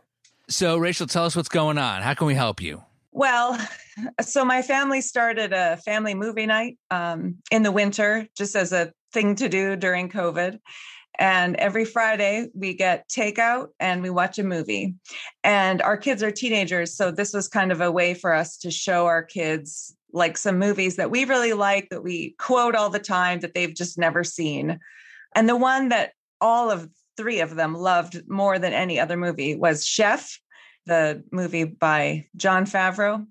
So, 0.49 0.77
Rachel, 0.77 1.07
tell 1.07 1.23
us 1.23 1.33
what's 1.33 1.47
going 1.47 1.77
on. 1.77 2.01
How 2.01 2.13
can 2.13 2.27
we 2.27 2.33
help 2.33 2.61
you? 2.61 2.83
Well, 3.13 3.57
so 4.21 4.43
my 4.43 4.63
family 4.63 4.99
started 4.99 5.53
a 5.53 5.77
family 5.77 6.13
movie 6.13 6.45
night 6.45 6.77
um, 6.89 7.37
in 7.51 7.63
the 7.63 7.71
winter 7.71 8.27
just 8.35 8.57
as 8.57 8.73
a 8.73 8.91
thing 9.13 9.35
to 9.35 9.47
do 9.47 9.77
during 9.77 10.09
COVID. 10.09 10.59
And 11.17 11.55
every 11.55 11.85
Friday 11.85 12.49
we 12.53 12.73
get 12.73 13.07
takeout 13.07 13.67
and 13.79 14.01
we 14.01 14.09
watch 14.09 14.39
a 14.39 14.43
movie. 14.43 14.95
And 15.41 15.81
our 15.81 15.95
kids 15.95 16.21
are 16.21 16.31
teenagers. 16.31 16.97
So 16.97 17.11
this 17.11 17.31
was 17.33 17.47
kind 17.47 17.71
of 17.71 17.79
a 17.79 17.91
way 17.91 18.13
for 18.13 18.33
us 18.33 18.57
to 18.57 18.71
show 18.71 19.05
our 19.05 19.23
kids 19.23 19.95
like 20.13 20.37
some 20.37 20.59
movies 20.59 20.95
that 20.95 21.11
we 21.11 21.25
really 21.25 21.53
like 21.53 21.89
that 21.89 22.03
we 22.03 22.35
quote 22.37 22.75
all 22.75 22.89
the 22.89 22.99
time 22.99 23.39
that 23.39 23.53
they've 23.53 23.73
just 23.73 23.97
never 23.97 24.23
seen. 24.23 24.79
And 25.35 25.47
the 25.47 25.55
one 25.55 25.89
that 25.89 26.13
all 26.39 26.71
of 26.71 26.89
three 27.17 27.39
of 27.39 27.55
them 27.55 27.75
loved 27.75 28.21
more 28.27 28.59
than 28.59 28.73
any 28.73 28.99
other 28.99 29.17
movie 29.17 29.55
was 29.55 29.85
Chef, 29.85 30.39
the 30.85 31.23
movie 31.31 31.63
by 31.63 32.27
Jon 32.35 32.65
Favreau. 32.65 33.25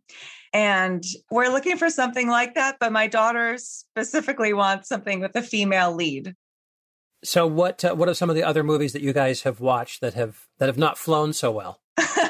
And 0.52 1.04
we're 1.30 1.48
looking 1.48 1.76
for 1.76 1.90
something 1.90 2.28
like 2.28 2.54
that, 2.54 2.76
but 2.80 2.92
my 2.92 3.06
daughter 3.06 3.56
specifically 3.58 4.52
wants 4.52 4.88
something 4.88 5.20
with 5.20 5.36
a 5.36 5.42
female 5.42 5.94
lead. 5.94 6.34
So, 7.22 7.46
what 7.46 7.84
uh, 7.84 7.94
what 7.94 8.08
are 8.08 8.14
some 8.14 8.30
of 8.30 8.36
the 8.36 8.42
other 8.42 8.64
movies 8.64 8.92
that 8.94 9.02
you 9.02 9.12
guys 9.12 9.42
have 9.42 9.60
watched 9.60 10.00
that 10.00 10.14
have 10.14 10.46
that 10.58 10.66
have 10.66 10.78
not 10.78 10.96
flown 10.96 11.32
so 11.32 11.50
well? 11.50 11.80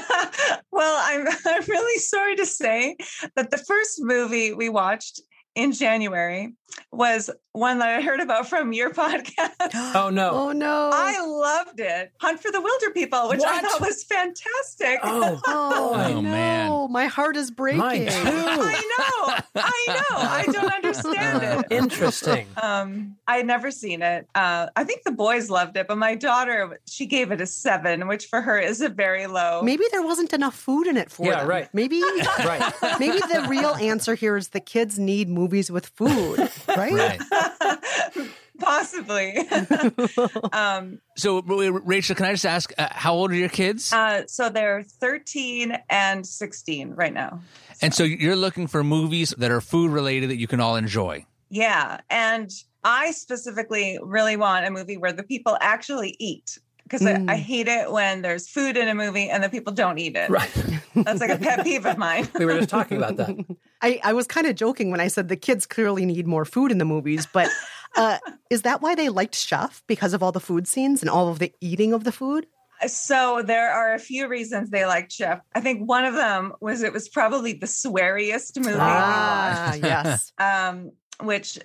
Well, 0.80 0.98
I'm 0.98 1.28
I'm 1.46 1.64
really 1.68 2.00
sorry 2.00 2.36
to 2.36 2.46
say 2.46 2.96
that 3.36 3.50
the 3.50 3.58
first 3.58 4.00
movie 4.00 4.54
we 4.54 4.70
watched 4.70 5.20
in 5.54 5.72
January 5.72 6.54
was 6.90 7.28
one 7.52 7.78
that 7.80 7.88
I 7.88 8.00
heard 8.00 8.20
about 8.20 8.48
from 8.48 8.72
your 8.72 8.90
podcast. 8.94 9.50
Oh 9.94 10.08
no. 10.10 10.30
Oh 10.30 10.52
no. 10.52 10.90
I 10.92 11.20
loved 11.24 11.80
it. 11.80 12.12
Hunt 12.20 12.40
for 12.40 12.50
the 12.52 12.58
Wilderpeople, 12.58 13.28
which 13.30 13.42
I 13.44 13.60
thought 13.60 13.80
was 13.80 14.04
fantastic. 14.04 15.00
Oh, 15.02 15.40
Oh, 15.46 15.92
Oh, 16.06 16.20
no. 16.20 16.22
man. 16.22 16.92
My 16.92 17.06
heart 17.06 17.36
is 17.36 17.50
breaking. 17.50 17.78
Mine 17.80 18.06
too. 18.06 18.12
I 18.14 18.82
know. 18.98 19.62
I 19.62 19.84
know. 19.88 20.16
I 20.16 20.44
don't 20.46 20.72
understand 20.74 21.42
it. 21.42 21.66
Interesting. 21.72 22.46
Um, 22.62 23.16
I'd 23.26 23.46
never 23.46 23.70
seen 23.70 24.02
it. 24.02 24.26
Uh, 24.34 24.68
I 24.76 24.84
think 24.84 25.02
the 25.04 25.10
boys 25.12 25.50
loved 25.50 25.76
it, 25.76 25.86
but 25.88 25.98
my 25.98 26.14
daughter, 26.14 26.80
she 26.88 27.06
gave 27.06 27.30
it 27.32 27.40
a 27.40 27.46
seven, 27.46 28.06
which 28.08 28.26
for 28.26 28.40
her 28.40 28.58
is 28.58 28.80
a 28.80 28.88
very 28.88 29.26
low. 29.26 29.62
Maybe 29.62 29.84
there 29.92 30.02
wasn't 30.02 30.32
enough 30.32 30.54
food 30.54 30.86
in 30.86 30.96
it 30.96 31.10
for 31.10 31.26
Yeah, 31.26 31.40
them. 31.40 31.48
right. 31.48 31.68
Maybe 31.74 32.00
Right. 32.44 32.72
maybe 33.00 33.18
the 33.18 33.46
real 33.48 33.74
answer 33.76 34.14
here 34.14 34.36
is 34.36 34.48
the 34.48 34.60
kids 34.60 34.98
need 34.98 35.28
movies 35.28 35.70
with 35.70 35.86
food, 35.86 36.38
right? 36.68 36.92
Right. 36.92 37.20
Possibly. 38.60 39.38
um, 40.52 41.00
So, 41.16 41.40
Rachel, 41.40 42.14
can 42.14 42.26
I 42.26 42.32
just 42.32 42.44
ask, 42.46 42.72
uh, 42.76 42.88
how 42.90 43.14
old 43.14 43.30
are 43.30 43.34
your 43.34 43.48
kids? 43.48 43.92
uh, 43.92 44.26
so 44.26 44.50
they're 44.50 44.82
13 44.82 45.78
and 45.88 46.26
16 46.26 46.90
right 46.90 47.12
now. 47.12 47.40
and 47.80 47.94
so 47.94 48.02
you're 48.04 48.36
looking 48.36 48.66
for 48.66 48.84
movies 48.84 49.34
that 49.38 49.50
are 49.50 49.60
food 49.62 49.90
related 49.90 50.28
that 50.30 50.36
you 50.36 50.46
can 50.46 50.60
all 50.60 50.76
enjoy. 50.76 51.24
Yeah. 51.48 52.00
And 52.10 52.50
I 52.84 53.12
specifically 53.12 53.98
really 54.02 54.36
want 54.36 54.66
a 54.66 54.70
movie 54.70 54.96
where 54.98 55.12
the 55.12 55.22
people 55.22 55.56
actually 55.60 56.16
eat. 56.18 56.58
Because 56.90 57.06
Mm. 57.06 57.30
I, 57.30 57.34
I 57.34 57.36
hate 57.36 57.68
it 57.68 57.92
when 57.92 58.22
there's 58.22 58.48
food 58.48 58.76
in 58.76 58.88
a 58.88 58.94
movie 58.94 59.30
and 59.30 59.44
the 59.44 59.48
people 59.48 59.72
don't 59.72 59.96
eat 59.98 60.16
it. 60.16 60.28
Right. 60.28 60.50
That's 60.96 61.20
like 61.20 61.30
a 61.30 61.38
pet 61.38 61.62
peeve 61.64 61.86
of 61.86 61.96
mine. 61.98 62.28
We 62.36 62.44
were 62.44 62.56
just 62.56 62.68
talking 62.68 62.96
about 62.96 63.16
that. 63.16 63.44
I, 63.82 64.00
I 64.02 64.12
was 64.12 64.26
kind 64.26 64.46
of 64.48 64.56
joking 64.56 64.90
when 64.90 64.98
I 65.00 65.06
said 65.06 65.28
the 65.28 65.36
kids 65.36 65.66
clearly 65.66 66.04
need 66.04 66.26
more 66.26 66.44
food 66.44 66.72
in 66.72 66.78
the 66.78 66.84
movies, 66.84 67.28
but 67.32 67.48
uh, 67.96 68.18
is 68.50 68.62
that 68.62 68.82
why 68.82 68.96
they 68.96 69.08
liked 69.08 69.36
Chef? 69.36 69.84
Because 69.86 70.12
of 70.14 70.22
all 70.22 70.32
the 70.32 70.40
food 70.40 70.66
scenes 70.66 71.00
and 71.00 71.08
all 71.08 71.28
of 71.28 71.38
the 71.38 71.52
eating 71.60 71.92
of 71.92 72.02
the 72.02 72.12
food? 72.12 72.46
So 72.86 73.42
there 73.44 73.70
are 73.70 73.94
a 73.94 73.98
few 74.00 74.26
reasons 74.26 74.70
they 74.70 74.84
liked 74.86 75.12
Chef. 75.12 75.40
I 75.54 75.60
think 75.60 75.86
one 75.88 76.04
of 76.04 76.14
them 76.14 76.54
was 76.60 76.82
it 76.82 76.92
was 76.92 77.08
probably 77.08 77.52
the 77.52 77.66
sweariest 77.66 78.56
movie. 78.58 78.76
Ah, 78.80 79.74
yes. 79.74 80.32
um, 80.38 80.90
which 81.22 81.58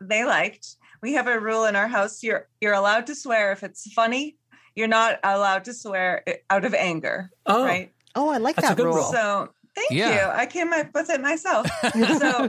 they 0.00 0.24
liked. 0.24 0.76
We 1.02 1.14
have 1.14 1.26
a 1.28 1.38
rule 1.40 1.64
in 1.64 1.76
our 1.76 1.88
house: 1.88 2.22
you're 2.22 2.48
you're 2.60 2.74
allowed 2.74 3.06
to 3.06 3.14
swear 3.14 3.52
if 3.52 3.62
it's 3.62 3.92
funny. 3.92 4.36
You're 4.80 4.88
not 4.88 5.20
allowed 5.22 5.64
to 5.66 5.74
swear 5.74 6.24
out 6.48 6.64
of 6.64 6.72
anger. 6.72 7.30
Oh. 7.44 7.62
right. 7.64 7.92
Oh, 8.14 8.30
I 8.30 8.38
like 8.38 8.56
That's 8.56 8.70
that 8.70 8.78
rule. 8.82 8.94
rule. 8.96 9.12
So 9.12 9.50
thank 9.76 9.90
Yeah. 9.90 10.14
you. 10.26 10.32
I 10.32 10.46
came 10.46 10.72
up 10.72 10.88
with 10.94 11.10
it 11.10 11.20
myself. 11.20 11.66
so 12.18 12.48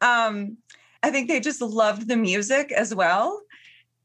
um, 0.00 0.56
I 1.02 1.10
think 1.10 1.28
they 1.28 1.40
just 1.40 1.60
loved 1.60 2.06
the 2.08 2.16
music 2.16 2.70
as 2.70 2.94
well. 2.94 3.42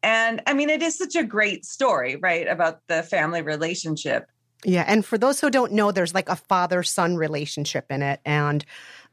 And 0.01 0.41
I 0.47 0.53
mean, 0.53 0.69
it 0.71 0.81
is 0.81 0.97
such 0.97 1.15
a 1.15 1.23
great 1.23 1.65
story, 1.65 2.15
right? 2.15 2.47
About 2.47 2.79
the 2.87 3.03
family 3.03 3.41
relationship. 3.43 4.27
Yeah, 4.65 4.83
and 4.87 5.05
for 5.05 5.17
those 5.17 5.39
who 5.39 5.49
don't 5.49 5.71
know, 5.71 5.91
there's 5.91 6.13
like 6.13 6.27
a 6.29 6.35
father 6.35 6.83
son 6.83 7.15
relationship 7.15 7.85
in 7.89 8.01
it, 8.01 8.19
and 8.25 8.65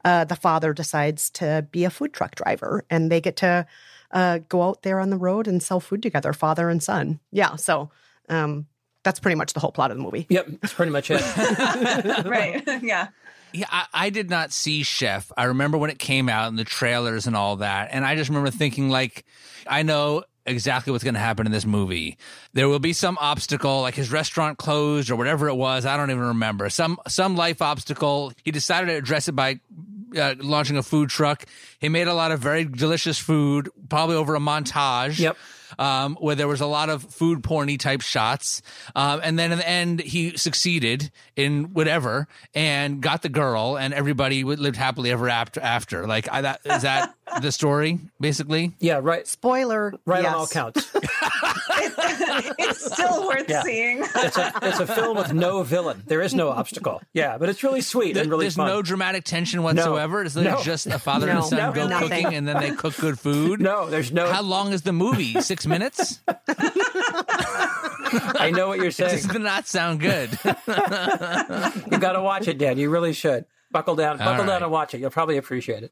uh, 0.03 0.25
the 0.25 0.35
father 0.35 0.73
decides 0.73 1.29
to 1.31 1.65
be 1.71 1.85
a 1.85 1.89
food 1.89 2.11
truck 2.13 2.35
driver, 2.35 2.83
and 2.89 3.09
they 3.09 3.21
get 3.21 3.37
to 3.37 3.65
uh, 4.11 4.39
go 4.49 4.63
out 4.63 4.81
there 4.83 4.99
on 4.99 5.09
the 5.09 5.17
road 5.17 5.47
and 5.47 5.63
sell 5.63 5.79
food 5.79 6.01
together, 6.01 6.33
father 6.33 6.69
and 6.69 6.83
son. 6.83 7.19
Yeah, 7.31 7.55
so 7.55 7.89
um, 8.29 8.67
that's 9.03 9.19
pretty 9.19 9.35
much 9.35 9.53
the 9.53 9.59
whole 9.59 9.71
plot 9.71 9.91
of 9.91 9.97
the 9.97 10.03
movie. 10.03 10.25
Yep, 10.29 10.47
that's 10.61 10.73
pretty 10.73 10.91
much 10.91 11.09
it. 11.09 11.21
right. 12.25 12.61
yeah. 12.83 13.07
Yeah, 13.53 13.67
I, 13.69 13.85
I 13.93 14.09
did 14.09 14.29
not 14.29 14.51
see 14.51 14.83
Chef. 14.83 15.31
I 15.37 15.45
remember 15.45 15.77
when 15.77 15.89
it 15.89 15.99
came 15.99 16.27
out 16.27 16.49
and 16.49 16.59
the 16.59 16.65
trailers 16.65 17.27
and 17.27 17.35
all 17.35 17.57
that. 17.57 17.89
And 17.91 18.05
I 18.05 18.15
just 18.15 18.29
remember 18.29 18.51
thinking, 18.51 18.89
like, 18.89 19.23
I 19.65 19.83
know 19.83 20.23
exactly 20.45 20.91
what's 20.91 21.03
going 21.03 21.13
to 21.13 21.19
happen 21.19 21.45
in 21.45 21.51
this 21.51 21.65
movie. 21.65 22.17
There 22.53 22.67
will 22.67 22.79
be 22.79 22.93
some 22.93 23.17
obstacle, 23.19 23.81
like 23.81 23.95
his 23.95 24.11
restaurant 24.11 24.57
closed 24.57 25.09
or 25.09 25.15
whatever 25.15 25.47
it 25.47 25.55
was. 25.55 25.85
I 25.85 25.95
don't 25.97 26.11
even 26.11 26.23
remember. 26.23 26.69
Some 26.69 26.97
some 27.07 27.35
life 27.35 27.61
obstacle. 27.61 28.33
He 28.43 28.51
decided 28.51 28.87
to 28.87 28.93
address 28.93 29.27
it 29.27 29.33
by 29.33 29.59
uh, 30.17 30.35
launching 30.39 30.77
a 30.77 30.83
food 30.83 31.09
truck. 31.09 31.45
He 31.79 31.89
made 31.89 32.07
a 32.07 32.13
lot 32.13 32.31
of 32.31 32.39
very 32.39 32.65
delicious 32.65 33.17
food, 33.19 33.69
probably 33.89 34.15
over 34.15 34.35
a 34.35 34.39
montage. 34.39 35.19
Yep. 35.19 35.37
Um, 35.77 36.15
where 36.19 36.35
there 36.35 36.47
was 36.47 36.61
a 36.61 36.67
lot 36.67 36.89
of 36.89 37.03
food 37.03 37.41
porny 37.41 37.79
type 37.79 38.01
shots, 38.01 38.61
um, 38.95 39.19
and 39.23 39.37
then 39.37 39.51
in 39.51 39.57
the 39.57 39.67
end 39.67 40.01
he 40.01 40.37
succeeded 40.37 41.11
in 41.35 41.73
whatever 41.73 42.27
and 42.53 43.01
got 43.01 43.21
the 43.21 43.29
girl, 43.29 43.77
and 43.77 43.93
everybody 43.93 44.43
lived 44.43 44.77
happily 44.77 45.11
ever 45.11 45.29
after. 45.29 45.61
After, 45.61 46.07
like, 46.07 46.31
I, 46.31 46.41
that 46.41 46.61
is 46.65 46.81
that 46.83 47.13
the 47.41 47.51
story 47.51 47.99
basically? 48.19 48.73
Yeah, 48.79 48.99
right. 49.01 49.27
Spoiler. 49.27 49.93
Right 50.05 50.23
yes. 50.23 50.33
on 50.33 50.39
all 50.39 50.47
counts. 50.47 50.95
it's 52.59 52.93
still 52.93 53.27
worth 53.27 53.49
Yeah. 53.49 53.63
seeing. 53.63 53.99
It's 54.15 54.37
a 54.37 54.51
it's 54.63 54.79
a 54.79 54.87
film 54.87 55.17
with 55.17 55.33
no 55.33 55.63
villain. 55.63 56.03
There 56.05 56.21
is 56.21 56.33
no 56.35 56.49
obstacle. 56.49 57.01
Yeah, 57.13 57.37
but 57.37 57.49
it's 57.49 57.63
really 57.63 57.81
sweet 57.81 58.13
There- 58.13 58.23
and 58.23 58.31
really 58.31 58.45
There's 58.45 58.55
fun. 58.55 58.67
no 58.67 58.81
dramatic 58.81 59.23
tension 59.23 59.63
whatsoever. 59.63 60.23
It's 60.23 60.35
No. 60.35 60.61
just 60.63 60.87
a 60.87 60.99
father 60.99 61.27
No. 61.27 61.37
and 61.37 61.43
son 61.45 61.59
No. 61.59 61.71
go 61.71 61.87
Nothing. 61.87 62.09
cooking, 62.09 62.33
and 62.35 62.47
then 62.47 62.59
they 62.59 62.71
cook 62.71 62.95
good 62.97 63.19
food. 63.27 63.61
No, 63.61 63.89
there's 63.89 64.11
no. 64.11 64.31
How 64.31 64.41
long 64.41 64.73
is 64.73 64.81
the 64.83 64.93
movie? 64.93 65.39
Six 65.41 65.65
minutes? 65.67 66.19
I 67.19 68.51
know 68.55 68.67
what 68.67 68.77
you're 68.77 68.87
It 68.87 68.95
saying. 68.95 69.27
does 69.27 69.37
not 69.39 69.67
sound 69.67 69.99
good. 69.99 70.29
You've 70.43 71.99
got 72.01 72.13
to 72.13 72.21
watch 72.21 72.47
it, 72.47 72.57
Dan. 72.57 72.77
You 72.77 72.89
really 72.89 73.13
should. 73.13 73.45
Buckle 73.71 73.95
down, 73.95 74.17
buckle 74.17 74.45
right. 74.45 74.47
down 74.47 74.63
and 74.63 74.71
watch 74.71 74.93
it. 74.93 75.01
You'll 75.01 75.09
probably 75.09 75.35
appreciate 75.37 75.83
it. 75.83 75.91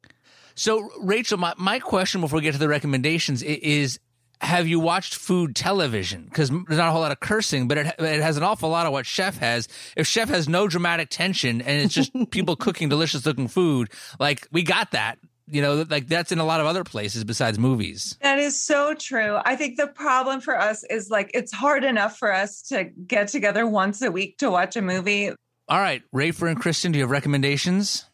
So, 0.55 0.89
Rachel, 1.01 1.37
my, 1.37 1.53
my 1.57 1.79
question 1.79 2.21
before 2.21 2.37
we 2.37 2.43
get 2.43 2.53
to 2.53 2.57
the 2.57 2.69
recommendations 2.69 3.43
i- 3.43 3.59
is 3.61 3.99
have 4.41 4.67
you 4.67 4.79
watched 4.79 5.15
food 5.15 5.55
television? 5.55 6.25
Because 6.25 6.49
there's 6.49 6.77
not 6.77 6.89
a 6.89 6.91
whole 6.91 7.01
lot 7.01 7.11
of 7.11 7.19
cursing, 7.19 7.67
but 7.67 7.77
it, 7.77 7.95
it 7.99 8.21
has 8.21 8.37
an 8.37 8.43
awful 8.43 8.69
lot 8.69 8.85
of 8.85 8.91
what 8.91 9.05
Chef 9.05 9.37
has. 9.37 9.67
If 9.95 10.07
Chef 10.07 10.29
has 10.29 10.47
no 10.47 10.67
dramatic 10.67 11.09
tension 11.09 11.61
and 11.61 11.81
it's 11.81 11.93
just 11.93 12.11
people 12.31 12.55
cooking 12.55 12.89
delicious 12.89 13.25
looking 13.25 13.47
food, 13.47 13.89
like 14.19 14.47
we 14.51 14.63
got 14.63 14.91
that. 14.91 15.17
You 15.47 15.61
know, 15.61 15.85
like 15.87 16.07
that's 16.07 16.31
in 16.31 16.39
a 16.39 16.45
lot 16.45 16.59
of 16.59 16.65
other 16.65 16.83
places 16.83 17.23
besides 17.23 17.59
movies. 17.59 18.17
That 18.21 18.39
is 18.39 18.59
so 18.59 18.95
true. 18.95 19.37
I 19.45 19.55
think 19.55 19.77
the 19.77 19.85
problem 19.85 20.41
for 20.41 20.59
us 20.59 20.83
is 20.83 21.11
like 21.11 21.29
it's 21.35 21.53
hard 21.53 21.83
enough 21.83 22.17
for 22.17 22.33
us 22.33 22.63
to 22.69 22.85
get 22.85 23.27
together 23.27 23.67
once 23.67 24.01
a 24.01 24.09
week 24.09 24.39
to 24.39 24.49
watch 24.49 24.75
a 24.75 24.81
movie. 24.81 25.29
All 25.67 25.79
right, 25.79 26.01
Rafer 26.13 26.49
and 26.49 26.59
Kristen, 26.59 26.91
do 26.91 26.97
you 26.97 27.03
have 27.03 27.11
recommendations? 27.11 28.05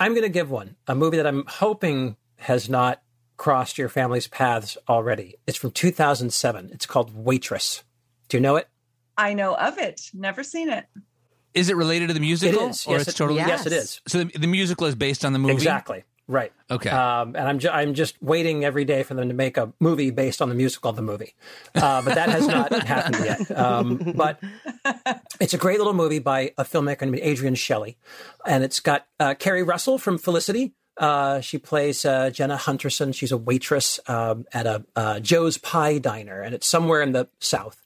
I'm 0.00 0.12
going 0.12 0.22
to 0.24 0.28
give 0.28 0.50
one 0.50 0.74
a 0.88 0.96
movie 0.96 1.18
that 1.18 1.26
I'm 1.28 1.44
hoping 1.46 2.16
has 2.36 2.68
not 2.68 3.00
crossed 3.42 3.76
your 3.76 3.88
family's 3.88 4.28
paths 4.28 4.78
already. 4.88 5.34
It's 5.48 5.58
from 5.58 5.72
2007. 5.72 6.70
It's 6.72 6.86
called 6.86 7.10
Waitress. 7.12 7.82
Do 8.28 8.36
you 8.36 8.40
know 8.40 8.54
it? 8.54 8.68
I 9.18 9.34
know 9.34 9.56
of 9.56 9.78
it, 9.78 10.00
never 10.14 10.44
seen 10.44 10.70
it. 10.70 10.86
Is 11.52 11.68
it 11.68 11.74
related 11.74 12.06
to 12.06 12.14
the 12.14 12.20
musical? 12.20 12.66
It 12.66 12.70
is. 12.70 12.86
Or 12.86 12.92
Yes, 12.92 13.00
it's 13.08 13.10
it- 13.10 13.16
totally 13.16 13.40
yes, 13.40 13.66
it 13.66 13.72
is. 13.72 14.00
So 14.06 14.22
the, 14.22 14.38
the 14.38 14.46
musical 14.46 14.86
is 14.86 14.94
based 14.94 15.24
on 15.24 15.32
the 15.32 15.40
movie? 15.40 15.54
Exactly. 15.54 16.04
Right. 16.28 16.52
Okay. 16.70 16.88
Um, 16.88 17.34
and 17.34 17.48
I'm 17.48 17.58
ju- 17.58 17.68
I'm 17.68 17.94
just 17.94 18.14
waiting 18.22 18.64
every 18.64 18.84
day 18.84 19.02
for 19.02 19.14
them 19.14 19.26
to 19.28 19.34
make 19.34 19.56
a 19.56 19.72
movie 19.80 20.10
based 20.10 20.40
on 20.40 20.48
the 20.48 20.54
musical 20.54 20.88
of 20.90 20.94
the 20.96 21.02
movie, 21.02 21.34
uh, 21.74 22.00
but 22.02 22.14
that 22.14 22.28
has 22.28 22.46
not 22.46 22.72
happened 22.86 23.24
yet. 23.24 23.58
Um, 23.58 24.12
but 24.14 24.38
it's 25.40 25.52
a 25.52 25.58
great 25.58 25.78
little 25.78 25.94
movie 25.94 26.20
by 26.20 26.52
a 26.56 26.62
filmmaker 26.64 27.02
named 27.02 27.18
Adrienne 27.20 27.56
Shelly, 27.56 27.98
and 28.46 28.62
it's 28.62 28.78
got 28.78 29.04
uh, 29.18 29.34
Keri 29.34 29.64
Russell 29.64 29.98
from 29.98 30.16
Felicity. 30.16 30.74
Uh, 30.96 31.40
she 31.40 31.58
plays 31.58 32.04
uh, 32.04 32.30
Jenna 32.30 32.56
Hunterson. 32.56 33.14
She's 33.14 33.32
a 33.32 33.38
waitress 33.38 33.98
um, 34.06 34.46
at 34.52 34.66
a 34.66 34.84
uh, 34.94 35.20
Joe's 35.20 35.58
Pie 35.58 35.98
Diner, 35.98 36.40
and 36.40 36.54
it's 36.54 36.66
somewhere 36.66 37.02
in 37.02 37.12
the 37.12 37.28
South. 37.40 37.80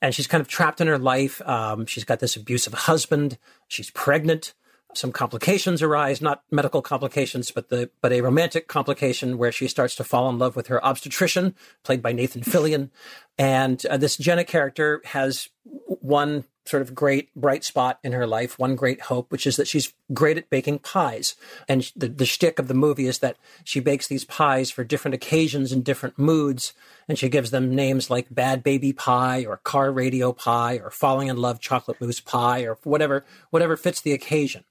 And 0.00 0.14
she's 0.14 0.28
kind 0.28 0.40
of 0.40 0.46
trapped 0.46 0.80
in 0.80 0.86
her 0.86 0.98
life. 0.98 1.42
Um, 1.46 1.84
she's 1.86 2.04
got 2.04 2.20
this 2.20 2.36
abusive 2.36 2.72
husband. 2.72 3.38
She's 3.66 3.90
pregnant 3.90 4.54
some 4.94 5.12
complications 5.12 5.82
arise, 5.82 6.20
not 6.20 6.42
medical 6.50 6.82
complications, 6.82 7.50
but 7.50 7.68
the 7.68 7.90
but 8.00 8.12
a 8.12 8.20
romantic 8.20 8.68
complication 8.68 9.38
where 9.38 9.52
she 9.52 9.68
starts 9.68 9.94
to 9.96 10.04
fall 10.04 10.28
in 10.28 10.38
love 10.38 10.56
with 10.56 10.68
her 10.68 10.84
obstetrician, 10.84 11.54
played 11.84 12.02
by 12.02 12.12
Nathan 12.12 12.42
Fillion, 12.42 12.90
and 13.38 13.84
uh, 13.86 13.96
this 13.96 14.16
Jenna 14.16 14.44
character 14.44 15.00
has 15.04 15.48
one 15.64 16.44
sort 16.68 16.82
of 16.82 16.94
great 16.94 17.34
bright 17.34 17.64
spot 17.64 17.98
in 18.04 18.12
her 18.12 18.26
life, 18.26 18.58
one 18.58 18.76
great 18.76 19.02
hope, 19.02 19.30
which 19.32 19.46
is 19.46 19.56
that 19.56 19.66
she's 19.66 19.94
great 20.12 20.36
at 20.36 20.50
baking 20.50 20.80
pies. 20.80 21.34
And 21.66 21.90
the, 21.96 22.08
the 22.08 22.26
shtick 22.26 22.58
of 22.58 22.68
the 22.68 22.74
movie 22.74 23.06
is 23.06 23.20
that 23.20 23.36
she 23.64 23.80
bakes 23.80 24.06
these 24.06 24.24
pies 24.24 24.70
for 24.70 24.84
different 24.84 25.14
occasions 25.14 25.72
and 25.72 25.82
different 25.82 26.18
moods. 26.18 26.74
And 27.08 27.18
she 27.18 27.30
gives 27.30 27.50
them 27.50 27.74
names 27.74 28.10
like 28.10 28.26
bad 28.30 28.62
baby 28.62 28.92
pie 28.92 29.46
or 29.46 29.56
car 29.56 29.90
radio 29.90 30.32
pie 30.32 30.78
or 30.82 30.90
falling 30.90 31.28
in 31.28 31.38
love 31.38 31.58
chocolate 31.60 32.00
mousse 32.00 32.20
pie 32.20 32.62
or 32.62 32.78
whatever, 32.84 33.24
whatever 33.50 33.76
fits 33.76 34.02
the 34.02 34.12
occasion. 34.12 34.64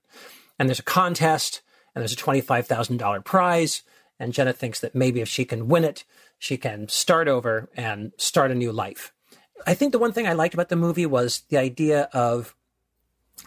And 0.59 0.69
there's 0.69 0.79
a 0.79 0.83
contest 0.83 1.61
and 1.95 2.01
there's 2.01 2.13
a 2.13 2.15
$25,000 2.15 3.25
prize. 3.25 3.81
And 4.19 4.33
Jenna 4.33 4.53
thinks 4.53 4.79
that 4.81 4.93
maybe 4.93 5.21
if 5.21 5.27
she 5.27 5.45
can 5.45 5.67
win 5.67 5.83
it, 5.83 6.03
she 6.37 6.57
can 6.57 6.87
start 6.87 7.27
over 7.27 7.69
and 7.75 8.11
start 8.17 8.51
a 8.51 8.55
new 8.55 8.71
life. 8.71 9.13
I 9.65 9.73
think 9.73 9.91
the 9.91 9.99
one 9.99 10.13
thing 10.13 10.27
I 10.27 10.33
liked 10.33 10.53
about 10.53 10.69
the 10.69 10.75
movie 10.75 11.05
was 11.05 11.43
the 11.49 11.57
idea 11.57 12.09
of 12.13 12.55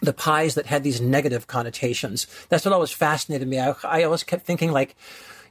the 0.01 0.13
pies 0.13 0.55
that 0.55 0.65
had 0.65 0.83
these 0.83 1.01
negative 1.01 1.47
connotations. 1.47 2.27
That's 2.49 2.65
what 2.65 2.73
always 2.73 2.91
fascinated 2.91 3.47
me. 3.47 3.59
I, 3.59 3.75
I 3.83 4.03
always 4.03 4.23
kept 4.23 4.45
thinking, 4.45 4.71
like, 4.71 4.95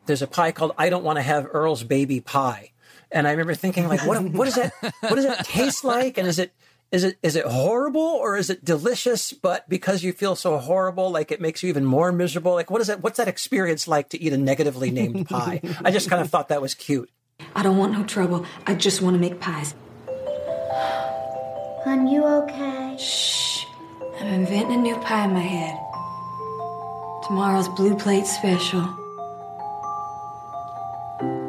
there's 0.07 0.23
a 0.23 0.27
pie 0.27 0.53
called 0.53 0.73
I 0.79 0.91
Don't 0.91 1.05
Want 1.05 1.17
to 1.17 1.23
Have 1.23 1.49
Earl's 1.53 1.85
Baby 1.85 2.21
Pie. 2.21 2.73
And 3.13 3.27
I 3.27 3.33
remember 3.33 3.55
thinking, 3.55 3.89
like, 3.89 4.07
what, 4.07 4.23
what 4.23 4.45
does 4.47 4.55
that, 4.55 4.73
what 5.01 5.17
does 5.17 5.25
it 5.25 5.39
taste 5.45 5.85
like? 5.85 6.17
And 6.17 6.27
is 6.27 6.39
it, 6.39 6.53
is 6.91 7.05
it, 7.05 7.19
is 7.23 7.37
it 7.37 7.45
horrible 7.45 8.01
or 8.01 8.37
is 8.37 8.51
it 8.51 8.65
delicious? 8.65 9.33
But 9.33 9.69
because 9.69 10.03
you 10.03 10.13
feel 10.13 10.35
so 10.35 10.59
horrible, 10.59 11.11
like 11.11 11.31
it 11.31 11.41
makes 11.41 11.63
you 11.63 11.69
even 11.69 11.85
more 11.85 12.11
miserable. 12.11 12.55
Like, 12.55 12.71
what 12.71 12.81
is 12.81 12.87
that? 12.87 13.03
What's 13.03 13.19
that 13.19 13.29
experience 13.29 13.87
like 13.87 14.09
to 14.11 14.21
eat 14.21 14.33
a 14.33 14.39
negatively 14.39 14.91
named 14.91 15.29
pie? 15.29 15.61
I 15.85 15.91
just 15.91 16.09
kind 16.09 16.23
of 16.23 16.31
thought 16.31 16.49
that 16.49 16.63
was 16.63 16.75
cute. 16.75 17.11
I 17.55 17.63
don't 17.63 17.77
want 17.77 17.93
no 17.93 18.05
trouble. 18.05 18.47
I 18.67 18.75
just 18.75 19.03
want 19.03 19.15
to 19.15 19.21
make 19.21 19.39
pies. 19.41 19.75
Hon, 21.85 22.07
you 22.07 22.25
okay? 22.25 22.97
Shh. 22.99 23.67
I'm 24.21 24.27
inventing 24.29 24.79
a 24.79 24.83
new 24.83 24.97
pie 24.97 25.25
in 25.25 25.33
my 25.33 25.41
head. 25.41 25.79
Tomorrow's 27.27 27.69
Blue 27.69 27.97
Plate 27.97 28.27
Special. 28.27 28.83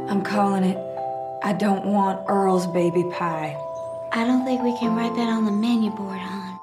I'm 0.09 0.21
calling 0.23 0.63
it 0.63 0.77
I 1.43 1.53
Don't 1.53 1.85
Want 1.85 2.23
Earl's 2.27 2.67
Baby 2.67 3.03
Pie. 3.11 3.57
I 4.11 4.25
don't 4.25 4.45
think 4.45 4.61
we 4.61 4.77
can 4.77 4.95
write 4.95 5.15
that 5.15 5.29
on 5.29 5.45
the 5.45 5.51
menu 5.51 5.89
board, 5.91 6.19
hon. 6.19 6.59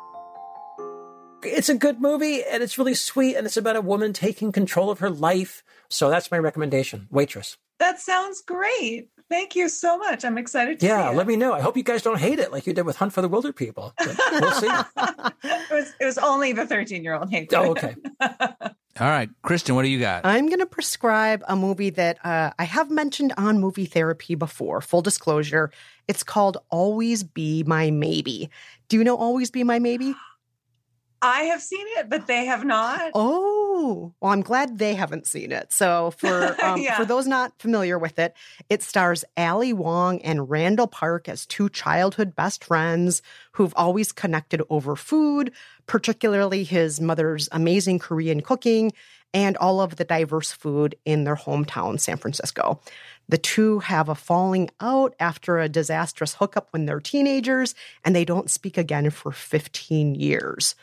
It's 1.42 1.68
a 1.68 1.74
good 1.74 2.00
movie 2.00 2.44
and 2.44 2.62
it's 2.62 2.78
really 2.78 2.94
sweet 2.94 3.36
and 3.36 3.46
it's 3.46 3.56
about 3.56 3.76
a 3.76 3.80
woman 3.80 4.12
taking 4.12 4.52
control 4.52 4.90
of 4.90 4.98
her 4.98 5.10
life. 5.10 5.62
So 5.88 6.10
that's 6.10 6.30
my 6.30 6.38
recommendation. 6.38 7.08
Waitress. 7.10 7.56
That 7.78 8.00
sounds 8.00 8.42
great. 8.42 9.08
Thank 9.30 9.54
you 9.54 9.68
so 9.68 9.98
much. 9.98 10.24
I'm 10.24 10.38
excited 10.38 10.80
to 10.80 10.86
Yeah, 10.86 11.10
see 11.10 11.16
let 11.16 11.26
me 11.26 11.36
know. 11.36 11.52
I 11.52 11.60
hope 11.60 11.76
you 11.76 11.82
guys 11.82 12.02
don't 12.02 12.18
hate 12.18 12.38
it 12.38 12.50
like 12.50 12.66
you 12.66 12.72
did 12.72 12.86
with 12.86 12.96
Hunt 12.96 13.12
for 13.12 13.20
the 13.20 13.28
Wilder 13.28 13.52
People. 13.52 13.92
But 13.98 14.16
we'll 14.32 14.52
see. 14.52 14.66
it. 14.66 14.86
It 15.44 15.70
was, 15.70 15.92
it 16.00 16.04
was 16.06 16.18
only 16.18 16.52
the 16.52 16.66
13 16.66 17.04
year 17.04 17.14
old 17.14 17.30
hate. 17.30 17.52
Oh, 17.54 17.70
okay. 17.72 17.94
All 18.20 19.06
right, 19.06 19.28
Kristen, 19.42 19.74
what 19.76 19.82
do 19.82 19.88
you 19.88 20.00
got? 20.00 20.26
I'm 20.26 20.46
going 20.46 20.58
to 20.58 20.66
prescribe 20.66 21.44
a 21.46 21.54
movie 21.54 21.90
that 21.90 22.18
uh, 22.24 22.50
I 22.58 22.64
have 22.64 22.90
mentioned 22.90 23.32
on 23.36 23.60
movie 23.60 23.84
therapy 23.84 24.34
before. 24.34 24.80
Full 24.80 25.02
disclosure, 25.02 25.70
it's 26.08 26.24
called 26.24 26.56
Always 26.70 27.22
Be 27.22 27.62
My 27.64 27.90
Maybe. 27.92 28.50
Do 28.88 28.96
you 28.96 29.04
know 29.04 29.16
Always 29.16 29.50
Be 29.52 29.62
My 29.62 29.78
Maybe? 29.78 30.14
I 31.22 31.42
have 31.42 31.60
seen 31.62 31.84
it, 31.98 32.08
but 32.08 32.26
they 32.26 32.44
have 32.46 32.64
not. 32.64 33.10
Oh, 33.14 33.67
well, 33.78 34.32
I'm 34.32 34.42
glad 34.42 34.78
they 34.78 34.94
haven't 34.94 35.26
seen 35.26 35.52
it. 35.52 35.72
So, 35.72 36.12
for 36.12 36.56
um, 36.64 36.80
Yeah. 36.80 36.96
for 36.96 37.04
those 37.04 37.26
not 37.26 37.52
familiar 37.58 37.98
with 37.98 38.18
it, 38.18 38.34
it 38.68 38.82
stars 38.82 39.24
Ali 39.36 39.72
Wong 39.72 40.20
and 40.22 40.48
Randall 40.50 40.86
Park 40.86 41.28
as 41.28 41.46
two 41.46 41.68
childhood 41.68 42.34
best 42.34 42.64
friends 42.64 43.22
who've 43.52 43.74
always 43.76 44.12
connected 44.12 44.62
over 44.70 44.96
food, 44.96 45.52
particularly 45.86 46.64
his 46.64 47.00
mother's 47.00 47.48
amazing 47.52 47.98
Korean 47.98 48.40
cooking 48.40 48.92
and 49.34 49.56
all 49.58 49.80
of 49.80 49.96
the 49.96 50.04
diverse 50.04 50.52
food 50.52 50.94
in 51.04 51.24
their 51.24 51.36
hometown, 51.36 52.00
San 52.00 52.16
Francisco. 52.16 52.80
The 53.28 53.36
two 53.36 53.80
have 53.80 54.08
a 54.08 54.14
falling 54.14 54.70
out 54.80 55.14
after 55.20 55.58
a 55.58 55.68
disastrous 55.68 56.34
hookup 56.34 56.68
when 56.70 56.86
they're 56.86 57.00
teenagers, 57.00 57.74
and 58.04 58.16
they 58.16 58.24
don't 58.24 58.50
speak 58.50 58.78
again 58.78 59.10
for 59.10 59.30
15 59.30 60.14
years. 60.14 60.74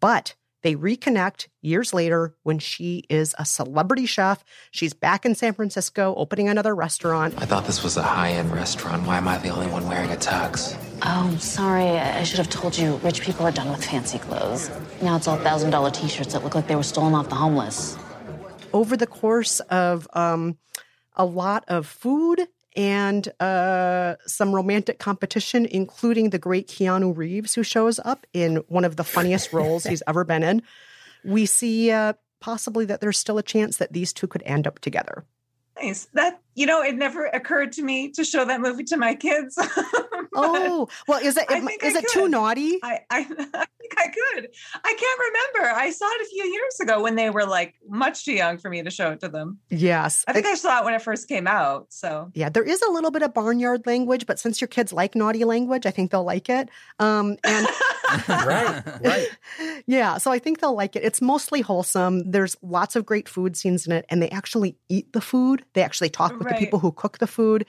But 0.00 0.34
they 0.62 0.74
reconnect 0.74 1.48
years 1.60 1.92
later 1.92 2.34
when 2.42 2.58
she 2.58 3.04
is 3.08 3.34
a 3.38 3.44
celebrity 3.44 4.06
chef. 4.06 4.44
She's 4.70 4.92
back 4.94 5.24
in 5.24 5.34
San 5.34 5.52
Francisco 5.54 6.14
opening 6.16 6.48
another 6.48 6.74
restaurant. 6.74 7.34
I 7.36 7.46
thought 7.46 7.66
this 7.66 7.82
was 7.82 7.96
a 7.96 8.02
high 8.02 8.30
end 8.30 8.52
restaurant. 8.52 9.06
Why 9.06 9.16
am 9.18 9.28
I 9.28 9.38
the 9.38 9.50
only 9.50 9.66
one 9.66 9.86
wearing 9.88 10.10
a 10.10 10.16
tux? 10.16 10.76
Oh, 11.02 11.36
sorry. 11.38 11.98
I 11.98 12.22
should 12.22 12.38
have 12.38 12.50
told 12.50 12.78
you. 12.78 12.96
Rich 12.98 13.22
people 13.22 13.46
are 13.46 13.52
done 13.52 13.70
with 13.70 13.84
fancy 13.84 14.18
clothes. 14.18 14.70
Now 15.02 15.16
it's 15.16 15.26
all 15.26 15.36
thousand 15.36 15.70
dollar 15.70 15.90
t 15.90 16.08
shirts 16.08 16.32
that 16.32 16.44
look 16.44 16.54
like 16.54 16.68
they 16.68 16.76
were 16.76 16.82
stolen 16.82 17.14
off 17.14 17.28
the 17.28 17.34
homeless. 17.34 17.98
Over 18.72 18.96
the 18.96 19.06
course 19.06 19.60
of 19.60 20.06
um, 20.14 20.58
a 21.14 21.24
lot 21.24 21.64
of 21.68 21.86
food 21.86 22.46
and 22.76 23.28
uh, 23.40 24.16
some 24.26 24.54
romantic 24.54 24.98
competition, 24.98 25.66
including 25.66 26.30
the 26.30 26.38
great 26.38 26.68
Keanu 26.68 27.16
Reeves, 27.16 27.54
who 27.54 27.62
shows 27.62 27.98
up 28.04 28.26
in 28.32 28.56
one 28.68 28.84
of 28.84 28.96
the 28.96 29.04
funniest 29.04 29.52
roles 29.52 29.84
he's 29.84 30.02
ever 30.06 30.24
been 30.24 30.42
in, 30.42 30.62
we 31.24 31.46
see 31.46 31.90
uh, 31.90 32.14
possibly 32.40 32.84
that 32.84 33.00
there's 33.00 33.18
still 33.18 33.38
a 33.38 33.42
chance 33.42 33.76
that 33.76 33.92
these 33.92 34.12
two 34.12 34.26
could 34.26 34.42
end 34.44 34.66
up 34.66 34.78
together. 34.80 35.24
Nice. 35.80 36.08
That 36.12 36.41
you 36.54 36.66
know, 36.66 36.82
it 36.82 36.94
never 36.94 37.26
occurred 37.26 37.72
to 37.72 37.82
me 37.82 38.10
to 38.12 38.24
show 38.24 38.44
that 38.44 38.60
movie 38.60 38.84
to 38.84 38.96
my 38.96 39.14
kids. 39.14 39.58
Oh, 40.34 40.88
well, 41.06 41.20
is 41.22 41.36
it 41.36 41.44
I 41.48 41.58
it 41.58 41.96
I 41.96 42.02
too 42.10 42.28
naughty? 42.28 42.78
I, 42.82 43.00
I, 43.10 43.18
I 43.18 43.24
think 43.24 43.94
I 43.98 44.06
could. 44.06 44.48
I 44.82 44.94
can't 44.98 45.20
remember. 45.20 45.78
I 45.78 45.90
saw 45.90 46.06
it 46.06 46.22
a 46.22 46.24
few 46.24 46.44
years 46.44 46.80
ago 46.80 47.02
when 47.02 47.16
they 47.16 47.30
were 47.30 47.44
like 47.44 47.74
much 47.88 48.24
too 48.24 48.32
young 48.32 48.58
for 48.58 48.70
me 48.70 48.82
to 48.82 48.90
show 48.90 49.10
it 49.10 49.20
to 49.20 49.28
them. 49.28 49.58
Yes. 49.68 50.24
I 50.26 50.32
think 50.32 50.46
I 50.46 50.54
saw 50.54 50.80
it 50.80 50.84
when 50.84 50.94
it 50.94 51.02
first 51.02 51.28
came 51.28 51.46
out. 51.46 51.86
So 51.90 52.30
Yeah, 52.34 52.48
there 52.48 52.62
is 52.62 52.80
a 52.82 52.90
little 52.90 53.10
bit 53.10 53.22
of 53.22 53.34
barnyard 53.34 53.86
language, 53.86 54.26
but 54.26 54.38
since 54.38 54.60
your 54.60 54.68
kids 54.68 54.92
like 54.92 55.14
naughty 55.14 55.44
language, 55.44 55.86
I 55.86 55.90
think 55.90 56.10
they'll 56.10 56.24
like 56.24 56.48
it. 56.48 56.70
Um, 56.98 57.36
and 57.44 57.66
right, 58.28 58.82
right. 59.02 59.28
yeah, 59.86 60.18
so 60.18 60.30
I 60.30 60.38
think 60.38 60.60
they'll 60.60 60.74
like 60.74 60.96
it. 60.96 61.04
It's 61.04 61.20
mostly 61.20 61.60
wholesome. 61.60 62.30
There's 62.30 62.56
lots 62.62 62.96
of 62.96 63.06
great 63.06 63.28
food 63.28 63.56
scenes 63.56 63.86
in 63.86 63.92
it, 63.92 64.04
and 64.08 64.22
they 64.22 64.30
actually 64.30 64.76
eat 64.88 65.12
the 65.12 65.20
food. 65.20 65.64
They 65.74 65.82
actually 65.82 66.10
talk 66.10 66.32
with 66.42 66.50
Right. 66.52 66.58
the 66.60 66.64
people 66.66 66.78
who 66.80 66.92
cook 66.92 67.18
the 67.18 67.26
food. 67.26 67.64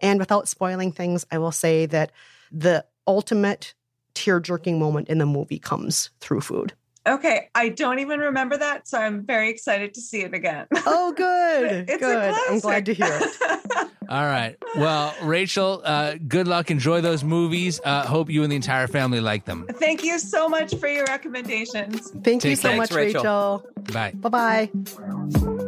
And 0.00 0.18
without 0.20 0.48
spoiling 0.48 0.92
things, 0.92 1.26
I 1.32 1.38
will 1.38 1.52
say 1.52 1.86
that 1.86 2.12
the 2.52 2.84
ultimate 3.06 3.74
tear 4.14 4.38
jerking 4.40 4.78
moment 4.78 5.08
in 5.08 5.18
the 5.18 5.26
movie 5.26 5.58
comes 5.58 6.10
through 6.20 6.40
food. 6.42 6.72
okay, 7.06 7.48
I 7.54 7.70
don't 7.70 8.00
even 8.00 8.20
remember 8.20 8.58
that, 8.58 8.86
so 8.86 8.98
I'm 8.98 9.24
very 9.24 9.48
excited 9.48 9.94
to 9.94 10.00
see 10.00 10.20
it 10.22 10.34
again. 10.34 10.66
Oh, 10.86 11.12
good. 11.12 11.88
It's 11.88 11.94
a 11.94 11.98
good. 11.98 12.34
I'm 12.50 12.60
glad 12.60 12.84
to 12.86 12.94
hear 12.94 13.08
it. 13.10 13.88
All 14.08 14.24
right. 14.24 14.56
Well, 14.76 15.14
Rachel, 15.22 15.82
uh, 15.84 16.14
good 16.26 16.46
luck. 16.48 16.70
Enjoy 16.70 17.00
those 17.02 17.22
movies. 17.24 17.78
Uh, 17.84 18.06
hope 18.06 18.30
you 18.30 18.42
and 18.42 18.50
the 18.52 18.56
entire 18.56 18.86
family 18.86 19.20
like 19.20 19.44
them. 19.44 19.66
Thank 19.74 20.02
you 20.04 20.18
so 20.18 20.48
much 20.48 20.74
for 20.76 20.88
your 20.88 21.04
recommendations. 21.04 22.10
Thank 22.24 22.44
you 22.44 22.50
Take 22.52 22.58
so 22.58 22.68
care. 22.68 22.76
much, 22.78 22.90
Thanks, 22.90 23.14
Rachel. 23.14 23.64
Rachel. 23.66 23.92
Bye. 23.92 24.12
Bye 24.14 24.68
bye. 25.58 25.67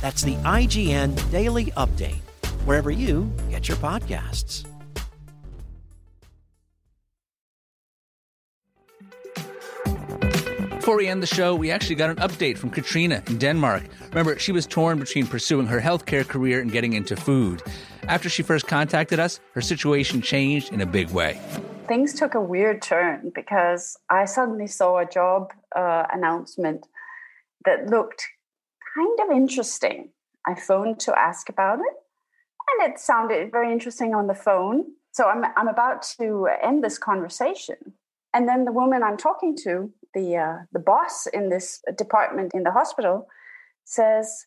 That's 0.00 0.22
the 0.22 0.36
IGN 0.36 1.30
Daily 1.30 1.66
Update, 1.72 2.20
wherever 2.64 2.90
you 2.90 3.30
get 3.50 3.68
your 3.68 3.76
podcasts. 3.78 4.64
Before 10.76 10.96
we 10.96 11.06
end 11.06 11.22
the 11.22 11.26
show, 11.26 11.54
we 11.54 11.70
actually 11.70 11.94
got 11.96 12.10
an 12.10 12.16
update 12.16 12.56
from 12.56 12.70
Katrina 12.70 13.22
in 13.28 13.38
Denmark. 13.38 13.82
Remember, 14.08 14.38
she 14.38 14.50
was 14.50 14.66
torn 14.66 14.98
between 14.98 15.26
pursuing 15.26 15.66
her 15.66 15.78
healthcare 15.80 16.26
career 16.26 16.60
and 16.60 16.72
getting 16.72 16.94
into 16.94 17.14
food. 17.14 17.62
After 18.08 18.28
she 18.28 18.42
first 18.42 18.66
contacted 18.66 19.20
us, 19.20 19.38
her 19.52 19.60
situation 19.60 20.22
changed 20.22 20.72
in 20.72 20.80
a 20.80 20.86
big 20.86 21.10
way. 21.10 21.38
things 21.86 22.14
took 22.14 22.34
a 22.36 22.40
weird 22.40 22.80
turn 22.80 23.32
because 23.34 23.98
I 24.08 24.24
suddenly 24.24 24.68
saw 24.68 24.98
a 24.98 25.06
job 25.06 25.52
uh, 25.74 26.04
announcement 26.12 26.86
that 27.64 27.88
looked 27.88 28.24
kind 28.94 29.18
of 29.20 29.36
interesting. 29.36 30.10
I 30.46 30.54
phoned 30.54 31.00
to 31.00 31.18
ask 31.18 31.48
about 31.48 31.80
it, 31.80 31.94
and 32.68 32.90
it 32.90 32.98
sounded 32.98 33.52
very 33.52 33.72
interesting 33.72 34.14
on 34.14 34.26
the 34.26 34.34
phone. 34.34 34.84
So 35.12 35.26
I'm 35.26 35.44
I'm 35.56 35.68
about 35.68 36.02
to 36.18 36.48
end 36.62 36.82
this 36.82 36.98
conversation, 36.98 37.94
and 38.32 38.48
then 38.48 38.64
the 38.64 38.72
woman 38.72 39.02
I'm 39.02 39.16
talking 39.16 39.56
to, 39.64 39.90
the 40.14 40.36
uh, 40.36 40.56
the 40.72 40.78
boss 40.78 41.26
in 41.26 41.48
this 41.48 41.82
department 41.96 42.52
in 42.54 42.62
the 42.62 42.72
hospital, 42.72 43.26
says, 43.84 44.46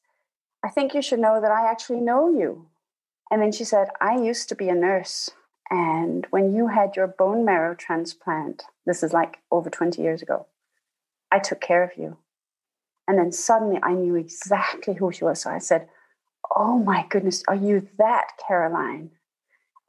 "I 0.63 0.69
think 0.69 0.93
you 0.93 1.01
should 1.01 1.19
know 1.19 1.39
that 1.41 1.51
I 1.51 1.69
actually 1.69 2.01
know 2.01 2.29
you." 2.29 2.67
And 3.29 3.41
then 3.41 3.51
she 3.51 3.63
said, 3.63 3.89
"I 4.01 4.15
used 4.15 4.49
to 4.49 4.55
be 4.55 4.69
a 4.69 4.75
nurse." 4.75 5.29
And 5.69 6.27
when 6.29 6.53
you 6.53 6.67
had 6.67 6.95
your 6.95 7.07
bone 7.07 7.45
marrow 7.45 7.73
transplant, 7.73 8.63
this 8.85 9.01
is 9.01 9.13
like 9.13 9.39
over 9.49 9.69
20 9.69 10.01
years 10.01 10.21
ago, 10.21 10.45
I 11.31 11.39
took 11.39 11.61
care 11.61 11.83
of 11.83 11.97
you. 11.97 12.17
And 13.07 13.17
then 13.17 13.31
suddenly 13.31 13.79
I 13.83 13.93
knew 13.93 14.15
exactly 14.15 14.95
who 14.95 15.11
she 15.11 15.25
was. 15.25 15.41
So 15.41 15.51
I 15.51 15.59
said, 15.59 15.87
Oh 16.55 16.77
my 16.79 17.05
goodness, 17.09 17.43
are 17.47 17.55
you 17.55 17.87
that 17.97 18.29
Caroline? 18.47 19.11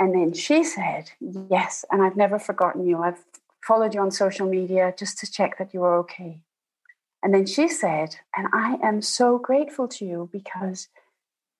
And 0.00 0.14
then 0.14 0.32
she 0.32 0.64
said, 0.64 1.12
Yes. 1.20 1.84
And 1.90 2.02
I've 2.02 2.16
never 2.16 2.38
forgotten 2.38 2.86
you. 2.86 3.02
I've 3.02 3.24
followed 3.62 3.94
you 3.94 4.00
on 4.00 4.10
social 4.10 4.48
media 4.48 4.94
just 4.98 5.18
to 5.18 5.30
check 5.30 5.58
that 5.58 5.72
you 5.74 5.80
were 5.80 5.96
okay. 5.98 6.40
And 7.22 7.32
then 7.32 7.46
she 7.46 7.68
said, 7.68 8.16
And 8.36 8.48
I 8.52 8.78
am 8.82 9.02
so 9.02 9.38
grateful 9.38 9.88
to 9.88 10.04
you 10.04 10.28
because 10.32 10.88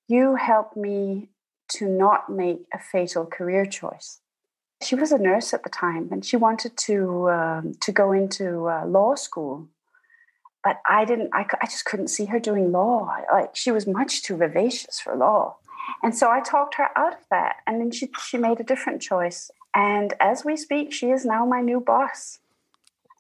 You 0.09 0.37
helped 0.37 0.77
me 0.77 1.31
to 1.71 1.87
not 1.89 2.29
make 2.29 2.67
a 2.73 2.79
fatal 2.79 3.25
career 3.27 3.65
choice. 3.65 4.21
She 4.83 4.95
was 4.95 5.13
a 5.13 5.19
nurse 5.19 5.55
at 5.55 5.63
the 5.63 5.71
time 5.71 6.09
and 6.13 6.25
she 6.25 6.37
wanted 6.37 6.77
to, 6.79 7.31
um, 7.31 7.73
to 7.81 7.93
go 7.93 8.13
into 8.13 8.69
uh, 8.69 8.85
law 8.87 9.15
school. 9.15 9.69
But 10.65 10.81
I 10.89 11.05
didn't, 11.05 11.31
I, 11.35 11.47
I 11.61 11.67
just 11.67 11.85
couldn't 11.85 12.09
see 12.09 12.25
her 12.27 12.41
doing 12.41 12.73
law. 12.73 13.17
Like 13.31 13.55
she 13.55 13.71
was 13.71 13.87
much 13.87 14.23
too 14.23 14.37
vivacious 14.37 14.99
for 14.99 15.15
law. 15.15 15.57
And 16.03 16.17
so 16.17 16.31
I 16.31 16.41
talked 16.41 16.77
her 16.77 16.89
out 16.97 17.15
of 17.15 17.27
that. 17.31 17.57
And 17.67 17.81
then 17.81 17.91
she, 17.91 18.11
she 18.23 18.39
made 18.39 18.61
a 18.61 18.65
different 18.65 19.03
choice. 19.03 19.51
And 19.75 20.15
as 20.21 20.45
we 20.45 20.57
speak, 20.57 20.93
she 20.93 21.11
is 21.11 21.25
now 21.25 21.45
my 21.45 21.61
new 21.61 21.81
boss. 21.81 22.39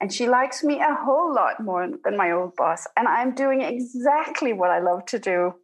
And 0.00 0.12
she 0.12 0.28
likes 0.28 0.64
me 0.64 0.80
a 0.80 0.94
whole 0.94 1.34
lot 1.34 1.60
more 1.60 1.88
than 2.04 2.16
my 2.16 2.30
old 2.30 2.56
boss. 2.56 2.86
And 2.96 3.06
I'm 3.06 3.34
doing 3.34 3.60
exactly 3.60 4.52
what 4.52 4.70
I 4.70 4.80
love 4.80 5.06
to 5.06 5.18
do. 5.18 5.54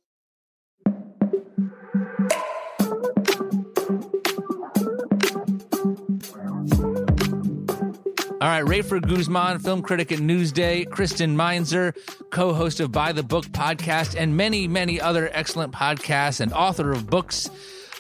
All 8.41 8.49
right, 8.49 8.64
Rafer 8.64 9.07
Guzman, 9.07 9.59
film 9.59 9.82
critic 9.82 10.11
at 10.12 10.18
Newsday, 10.18 10.88
Kristen 10.88 11.36
Meinzer, 11.36 11.93
co 12.30 12.55
host 12.55 12.80
of 12.80 12.91
By 12.91 13.12
the 13.12 13.22
Book 13.22 13.45
podcast, 13.49 14.18
and 14.18 14.34
many, 14.34 14.66
many 14.66 14.99
other 14.99 15.28
excellent 15.34 15.74
podcasts, 15.74 16.41
and 16.41 16.51
author 16.55 16.91
of 16.91 17.11
books. 17.11 17.51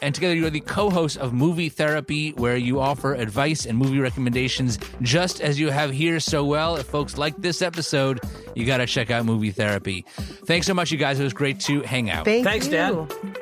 And 0.00 0.14
together, 0.14 0.34
you 0.34 0.46
are 0.46 0.50
the 0.50 0.60
co 0.60 0.88
host 0.88 1.18
of 1.18 1.34
Movie 1.34 1.68
Therapy, 1.68 2.30
where 2.30 2.56
you 2.56 2.80
offer 2.80 3.12
advice 3.12 3.66
and 3.66 3.76
movie 3.76 3.98
recommendations 3.98 4.78
just 5.02 5.42
as 5.42 5.60
you 5.60 5.68
have 5.68 5.90
here 5.90 6.18
so 6.20 6.42
well. 6.46 6.76
If 6.76 6.86
folks 6.86 7.18
like 7.18 7.36
this 7.36 7.60
episode, 7.60 8.20
you 8.54 8.64
got 8.64 8.78
to 8.78 8.86
check 8.86 9.10
out 9.10 9.26
Movie 9.26 9.50
Therapy. 9.50 10.06
Thanks 10.46 10.66
so 10.66 10.72
much, 10.72 10.90
you 10.90 10.96
guys. 10.96 11.20
It 11.20 11.24
was 11.24 11.34
great 11.34 11.60
to 11.60 11.82
hang 11.82 12.08
out. 12.08 12.24
Thank 12.24 12.44
Thanks, 12.44 12.64
you. 12.64 12.72
Dan. 12.72 13.34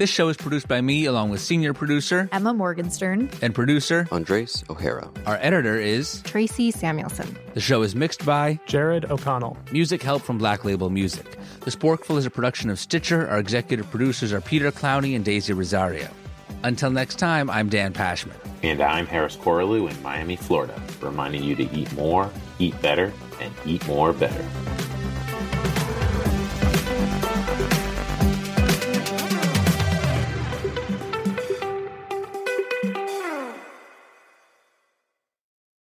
This 0.00 0.08
show 0.08 0.30
is 0.30 0.36
produced 0.38 0.66
by 0.66 0.80
me, 0.80 1.04
along 1.04 1.28
with 1.28 1.42
senior 1.42 1.74
producer 1.74 2.26
Emma 2.32 2.54
Morgenstern, 2.54 3.28
and 3.42 3.54
producer 3.54 4.08
Andres 4.10 4.64
O'Hara. 4.70 5.10
Our 5.26 5.36
editor 5.42 5.76
is 5.78 6.22
Tracy 6.22 6.70
Samuelson. 6.70 7.36
The 7.52 7.60
show 7.60 7.82
is 7.82 7.94
mixed 7.94 8.24
by 8.24 8.58
Jared 8.64 9.10
O'Connell. 9.10 9.58
Music 9.72 10.02
help 10.02 10.22
from 10.22 10.38
Black 10.38 10.64
Label 10.64 10.88
Music. 10.88 11.36
The 11.60 11.70
Sporkful 11.70 12.16
is 12.16 12.24
a 12.24 12.30
production 12.30 12.70
of 12.70 12.78
Stitcher. 12.78 13.28
Our 13.28 13.38
executive 13.38 13.90
producers 13.90 14.32
are 14.32 14.40
Peter 14.40 14.72
Clowney 14.72 15.14
and 15.16 15.22
Daisy 15.22 15.52
Rosario. 15.52 16.08
Until 16.62 16.90
next 16.90 17.18
time, 17.18 17.50
I'm 17.50 17.68
Dan 17.68 17.92
Pashman. 17.92 18.32
And 18.62 18.80
I'm 18.80 19.04
Harris 19.04 19.36
Corlew 19.36 19.90
in 19.90 20.02
Miami, 20.02 20.36
Florida, 20.36 20.80
reminding 21.02 21.44
you 21.44 21.54
to 21.56 21.70
eat 21.76 21.92
more, 21.92 22.30
eat 22.58 22.80
better, 22.80 23.12
and 23.38 23.52
eat 23.66 23.86
more 23.86 24.14
better. 24.14 24.46